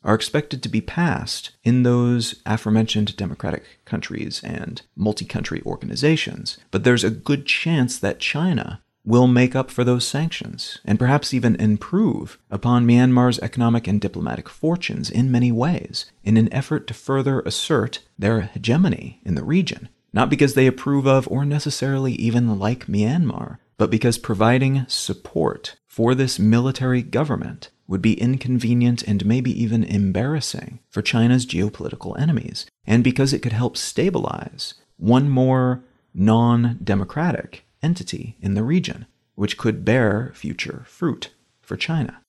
are 0.05 0.15
expected 0.15 0.63
to 0.63 0.69
be 0.69 0.81
passed 0.81 1.51
in 1.65 1.83
those 1.83 2.41
aforementioned 2.47 3.17
democratic 3.17 3.65
countries 3.85 4.41
and 4.45 4.83
multi 4.95 5.25
country 5.25 5.61
organizations, 5.67 6.59
but 6.71 6.85
there's 6.85 7.05
a 7.05 7.11
good 7.11 7.45
chance 7.45 7.99
that 7.99 8.21
China 8.21 8.81
will 9.07 9.29
make 9.29 9.55
up 9.55 9.71
for 9.71 9.85
those 9.85 10.07
sanctions 10.07 10.79
and 10.85 10.99
perhaps 10.99 11.33
even 11.33 11.55
improve 11.57 12.38
upon 12.51 12.85
Myanmar's 12.85 13.38
economic 13.38 13.87
and 13.87 14.01
diplomatic 14.01 14.49
fortunes 14.49 15.09
in 15.09 15.31
many 15.31 15.53
ways 15.53 16.11
in 16.25 16.37
an 16.37 16.53
effort 16.53 16.87
to 16.88 16.95
further 16.95 17.40
assert 17.42 18.01
their 18.19 18.40
hegemony 18.42 19.21
in 19.25 19.37
the 19.37 19.45
region, 19.45 19.88
not 20.12 20.29
because 20.29 20.55
they 20.55 20.66
approve 20.66 21.07
of 21.07 21.29
or 21.29 21.45
necessarily 21.45 22.14
even 22.14 22.59
like 22.59 22.87
Myanmar, 22.87 23.59
but 23.79 23.90
because 23.90 24.19
providing 24.19 24.85
support 24.88 25.77
for 25.87 26.14
this 26.14 26.38
military 26.38 27.03
government 27.03 27.71
would 27.87 28.03
be 28.03 28.21
inconvenient 28.21 29.03
and 29.05 29.25
maybe 29.25 29.51
even 29.62 29.85
embarrassing 29.85 30.81
for 30.90 31.03
China's 31.03 31.47
geopolitical 31.47 32.19
enemies, 32.19 32.66
and 32.85 33.05
because 33.05 33.33
it 33.33 33.40
could 33.40 33.53
help 33.53 33.77
stabilize 33.77 34.75
one 34.97 35.29
more 35.29 35.85
non 36.12 36.79
democratic 36.83 37.66
entity 37.83 38.37
in 38.41 38.55
the 38.55 38.62
region, 38.62 39.07
which 39.35 39.57
could 39.57 39.85
bear 39.85 40.33
future 40.35 40.85
fruit 40.87 41.31
for 41.61 41.77
China. 41.77 42.21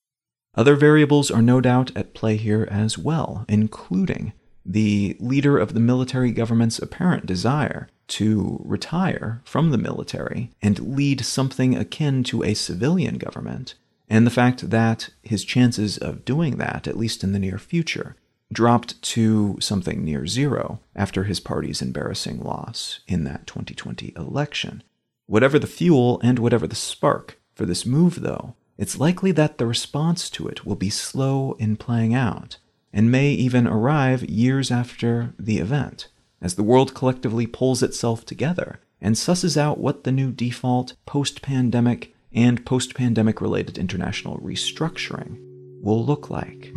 Other 0.56 0.76
variables 0.76 1.30
are 1.30 1.42
no 1.42 1.62
doubt 1.62 1.92
at 1.96 2.14
play 2.14 2.36
here 2.36 2.68
as 2.72 2.98
well, 2.98 3.46
including 3.48 4.34
the 4.66 5.16
leader 5.20 5.58
of 5.58 5.74
the 5.74 5.80
military 5.80 6.32
government's 6.32 6.80
apparent 6.80 7.26
desire 7.26 7.88
to 8.08 8.62
retire 8.66 9.42
from 9.46 9.72
the 9.72 9.78
military 9.78 10.52
and 10.62 10.96
lead 10.96 11.24
something 11.24 11.76
akin 11.76 12.24
to 12.24 12.44
a 12.44 12.54
civilian 12.54 13.18
government, 13.18 13.76
and 14.10 14.26
the 14.26 14.32
fact 14.32 14.70
that 14.70 15.10
his 15.22 15.46
chances 15.46 15.98
of 15.98 16.26
doing 16.26 16.58
that, 16.58 16.88
at 16.88 16.98
least 16.98 17.24
in 17.24 17.34
the 17.34 17.40
near 17.40 17.58
future, 17.58 18.16
dropped 18.52 19.02
to 19.02 19.58
something 19.60 20.04
near 20.04 20.26
zero 20.26 20.80
after 20.96 21.26
his 21.26 21.40
party's 21.40 21.82
embarrassing 21.82 22.42
loss 22.42 23.02
in 23.08 23.26
that 23.26 23.46
2020 23.46 24.14
election. 24.16 24.82
Whatever 25.28 25.60
the 25.60 25.68
fuel 25.68 26.20
and 26.24 26.40
whatever 26.40 26.66
the 26.66 26.76
spark 26.76 27.38
for 27.54 27.66
this 27.66 27.86
move, 27.86 28.22
though, 28.22 28.56
it's 28.78 28.98
likely 28.98 29.34
that 29.34 29.58
the 29.58 29.68
response 29.68 30.30
to 30.30 30.48
it 30.48 30.66
will 30.66 30.76
be 30.76 30.90
slow 30.90 31.54
in 31.60 31.76
playing 31.76 32.14
out, 32.14 32.58
and 32.94 33.12
may 33.12 33.32
even 33.32 33.68
arrive 33.68 34.24
years 34.24 34.72
after 34.72 35.34
the 35.38 35.58
event 35.58 36.08
as 36.42 36.56
the 36.56 36.64
world 36.64 36.94
collectively 36.94 37.46
pulls 37.46 37.84
itself 37.84 38.26
together 38.26 38.80
and 39.02 39.16
susses 39.16 39.58
out 39.58 39.80
what 39.80 40.06
the 40.06 40.12
new 40.12 40.32
default 40.32 40.94
post 41.06 41.42
pandemic 41.42 42.16
and 42.32 42.66
post 42.66 42.94
pandemic 42.96 43.42
related 43.42 43.78
international 43.78 44.38
restructuring 44.40 45.38
will 45.82 46.06
look 46.06 46.30
like. 46.30 46.72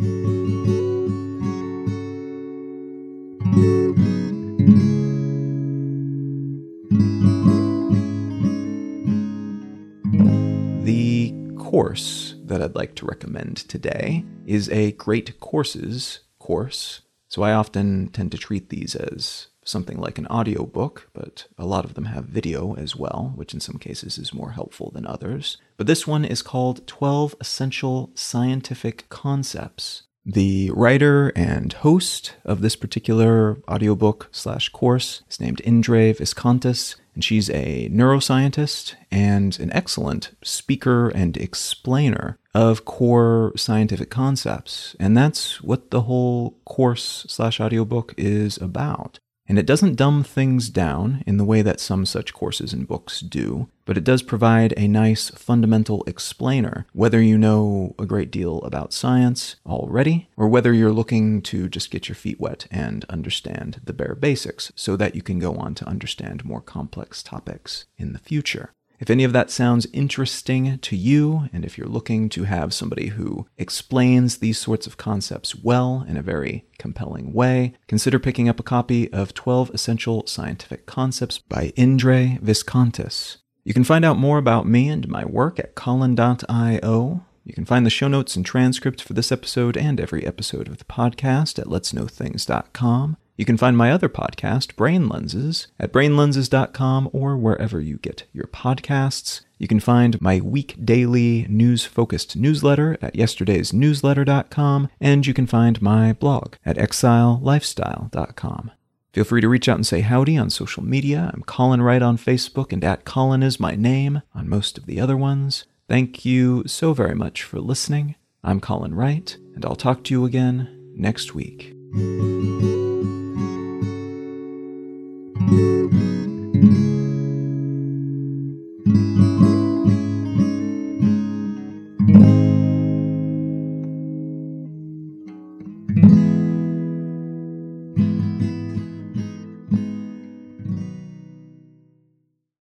Course 11.90 12.36
that 12.44 12.62
I'd 12.62 12.76
like 12.76 12.94
to 12.96 13.06
recommend 13.06 13.56
today 13.56 14.24
is 14.46 14.68
a 14.68 14.92
Great 14.92 15.40
Courses 15.40 16.20
course. 16.38 17.00
So 17.26 17.42
I 17.42 17.52
often 17.52 18.10
tend 18.10 18.30
to 18.30 18.38
treat 18.38 18.68
these 18.68 18.94
as 18.94 19.48
something 19.64 19.98
like 19.98 20.16
an 20.16 20.28
audiobook, 20.28 21.10
but 21.12 21.48
a 21.58 21.66
lot 21.66 21.84
of 21.84 21.94
them 21.94 22.04
have 22.04 22.26
video 22.26 22.76
as 22.76 22.94
well, 22.94 23.32
which 23.34 23.52
in 23.52 23.58
some 23.58 23.76
cases 23.76 24.18
is 24.18 24.32
more 24.32 24.52
helpful 24.52 24.92
than 24.92 25.04
others. 25.04 25.56
But 25.76 25.88
this 25.88 26.06
one 26.06 26.24
is 26.24 26.42
called 26.42 26.86
12 26.86 27.34
Essential 27.40 28.12
Scientific 28.14 29.08
Concepts. 29.08 30.04
The 30.24 30.70
writer 30.72 31.32
and 31.34 31.72
host 31.72 32.36
of 32.44 32.60
this 32.60 32.76
particular 32.76 33.60
audiobook 33.68 34.28
slash 34.30 34.68
course 34.68 35.22
is 35.28 35.40
named 35.40 35.60
Indre 35.64 36.14
Viskontas, 36.14 36.94
and 37.20 37.24
she's 37.26 37.50
a 37.50 37.86
neuroscientist 37.92 38.94
and 39.10 39.60
an 39.60 39.70
excellent 39.74 40.34
speaker 40.42 41.10
and 41.10 41.36
explainer 41.36 42.38
of 42.54 42.86
core 42.86 43.52
scientific 43.56 44.08
concepts. 44.08 44.96
And 44.98 45.14
that's 45.14 45.62
what 45.62 45.90
the 45.90 46.00
whole 46.00 46.52
course 46.64 47.26
slash 47.28 47.60
audiobook 47.60 48.14
is 48.16 48.56
about. 48.56 49.18
And 49.50 49.58
it 49.58 49.66
doesn't 49.66 49.96
dumb 49.96 50.22
things 50.22 50.68
down 50.68 51.24
in 51.26 51.36
the 51.36 51.44
way 51.44 51.60
that 51.60 51.80
some 51.80 52.06
such 52.06 52.32
courses 52.32 52.72
and 52.72 52.86
books 52.86 53.18
do, 53.18 53.68
but 53.84 53.98
it 53.98 54.04
does 54.04 54.22
provide 54.22 54.72
a 54.76 54.86
nice 54.86 55.28
fundamental 55.30 56.04
explainer, 56.06 56.86
whether 56.92 57.20
you 57.20 57.36
know 57.36 57.96
a 57.98 58.06
great 58.06 58.30
deal 58.30 58.58
about 58.58 58.92
science 58.92 59.56
already, 59.66 60.28
or 60.36 60.46
whether 60.46 60.72
you're 60.72 60.92
looking 60.92 61.42
to 61.42 61.68
just 61.68 61.90
get 61.90 62.08
your 62.08 62.14
feet 62.14 62.38
wet 62.38 62.68
and 62.70 63.04
understand 63.06 63.80
the 63.82 63.92
bare 63.92 64.14
basics 64.14 64.70
so 64.76 64.94
that 64.94 65.16
you 65.16 65.20
can 65.20 65.40
go 65.40 65.56
on 65.56 65.74
to 65.74 65.88
understand 65.88 66.44
more 66.44 66.60
complex 66.60 67.20
topics 67.20 67.86
in 67.98 68.12
the 68.12 68.20
future. 68.20 68.70
If 69.00 69.08
any 69.08 69.24
of 69.24 69.32
that 69.32 69.50
sounds 69.50 69.86
interesting 69.94 70.78
to 70.78 70.94
you, 70.94 71.48
and 71.54 71.64
if 71.64 71.78
you're 71.78 71.88
looking 71.88 72.28
to 72.28 72.44
have 72.44 72.74
somebody 72.74 73.08
who 73.08 73.46
explains 73.56 74.38
these 74.38 74.58
sorts 74.58 74.86
of 74.86 74.98
concepts 74.98 75.56
well 75.56 76.04
in 76.06 76.18
a 76.18 76.22
very 76.22 76.66
compelling 76.78 77.32
way, 77.32 77.72
consider 77.88 78.18
picking 78.18 78.46
up 78.46 78.60
a 78.60 78.62
copy 78.62 79.10
of 79.10 79.32
12 79.32 79.70
Essential 79.70 80.26
Scientific 80.26 80.84
Concepts 80.84 81.38
by 81.38 81.72
Indre 81.76 82.38
Viskontas. 82.42 83.38
You 83.64 83.72
can 83.72 83.84
find 83.84 84.04
out 84.04 84.18
more 84.18 84.36
about 84.36 84.66
me 84.66 84.88
and 84.88 85.08
my 85.08 85.24
work 85.24 85.58
at 85.58 85.74
Colin.io. 85.74 87.24
You 87.44 87.54
can 87.54 87.64
find 87.64 87.86
the 87.86 87.90
show 87.90 88.06
notes 88.06 88.36
and 88.36 88.44
transcripts 88.44 89.02
for 89.02 89.14
this 89.14 89.32
episode 89.32 89.78
and 89.78 89.98
every 89.98 90.26
episode 90.26 90.68
of 90.68 90.76
the 90.76 90.84
podcast 90.84 91.58
at 91.58 91.66
letsknowthings.com. 91.66 93.16
You 93.40 93.46
can 93.46 93.56
find 93.56 93.74
my 93.74 93.90
other 93.90 94.10
podcast, 94.10 94.76
Brain 94.76 95.08
Lenses, 95.08 95.68
at 95.78 95.94
brainlenses.com 95.94 97.08
or 97.10 97.38
wherever 97.38 97.80
you 97.80 97.96
get 97.96 98.24
your 98.34 98.44
podcasts. 98.44 99.40
You 99.56 99.66
can 99.66 99.80
find 99.80 100.20
my 100.20 100.40
week 100.40 100.76
daily 100.84 101.46
news 101.48 101.86
focused 101.86 102.36
newsletter 102.36 102.98
at 103.00 103.14
yesterdaysnewsletter.com, 103.14 104.90
and 105.00 105.26
you 105.26 105.32
can 105.32 105.46
find 105.46 105.80
my 105.80 106.12
blog 106.12 106.56
at 106.66 106.76
exilelifestyle.com. 106.76 108.72
Feel 109.14 109.24
free 109.24 109.40
to 109.40 109.48
reach 109.48 109.70
out 109.70 109.76
and 109.76 109.86
say 109.86 110.02
howdy 110.02 110.36
on 110.36 110.50
social 110.50 110.84
media. 110.84 111.30
I'm 111.32 111.42
Colin 111.44 111.80
Wright 111.80 112.02
on 112.02 112.18
Facebook, 112.18 112.74
and 112.74 112.84
at 112.84 113.06
Colin 113.06 113.42
is 113.42 113.58
my 113.58 113.74
name 113.74 114.20
on 114.34 114.50
most 114.50 114.76
of 114.76 114.84
the 114.84 115.00
other 115.00 115.16
ones. 115.16 115.64
Thank 115.88 116.26
you 116.26 116.64
so 116.66 116.92
very 116.92 117.14
much 117.14 117.42
for 117.42 117.58
listening. 117.58 118.16
I'm 118.44 118.60
Colin 118.60 118.94
Wright, 118.94 119.34
and 119.54 119.64
I'll 119.64 119.76
talk 119.76 120.04
to 120.04 120.12
you 120.12 120.26
again 120.26 120.92
next 120.94 121.34
week. 121.34 121.74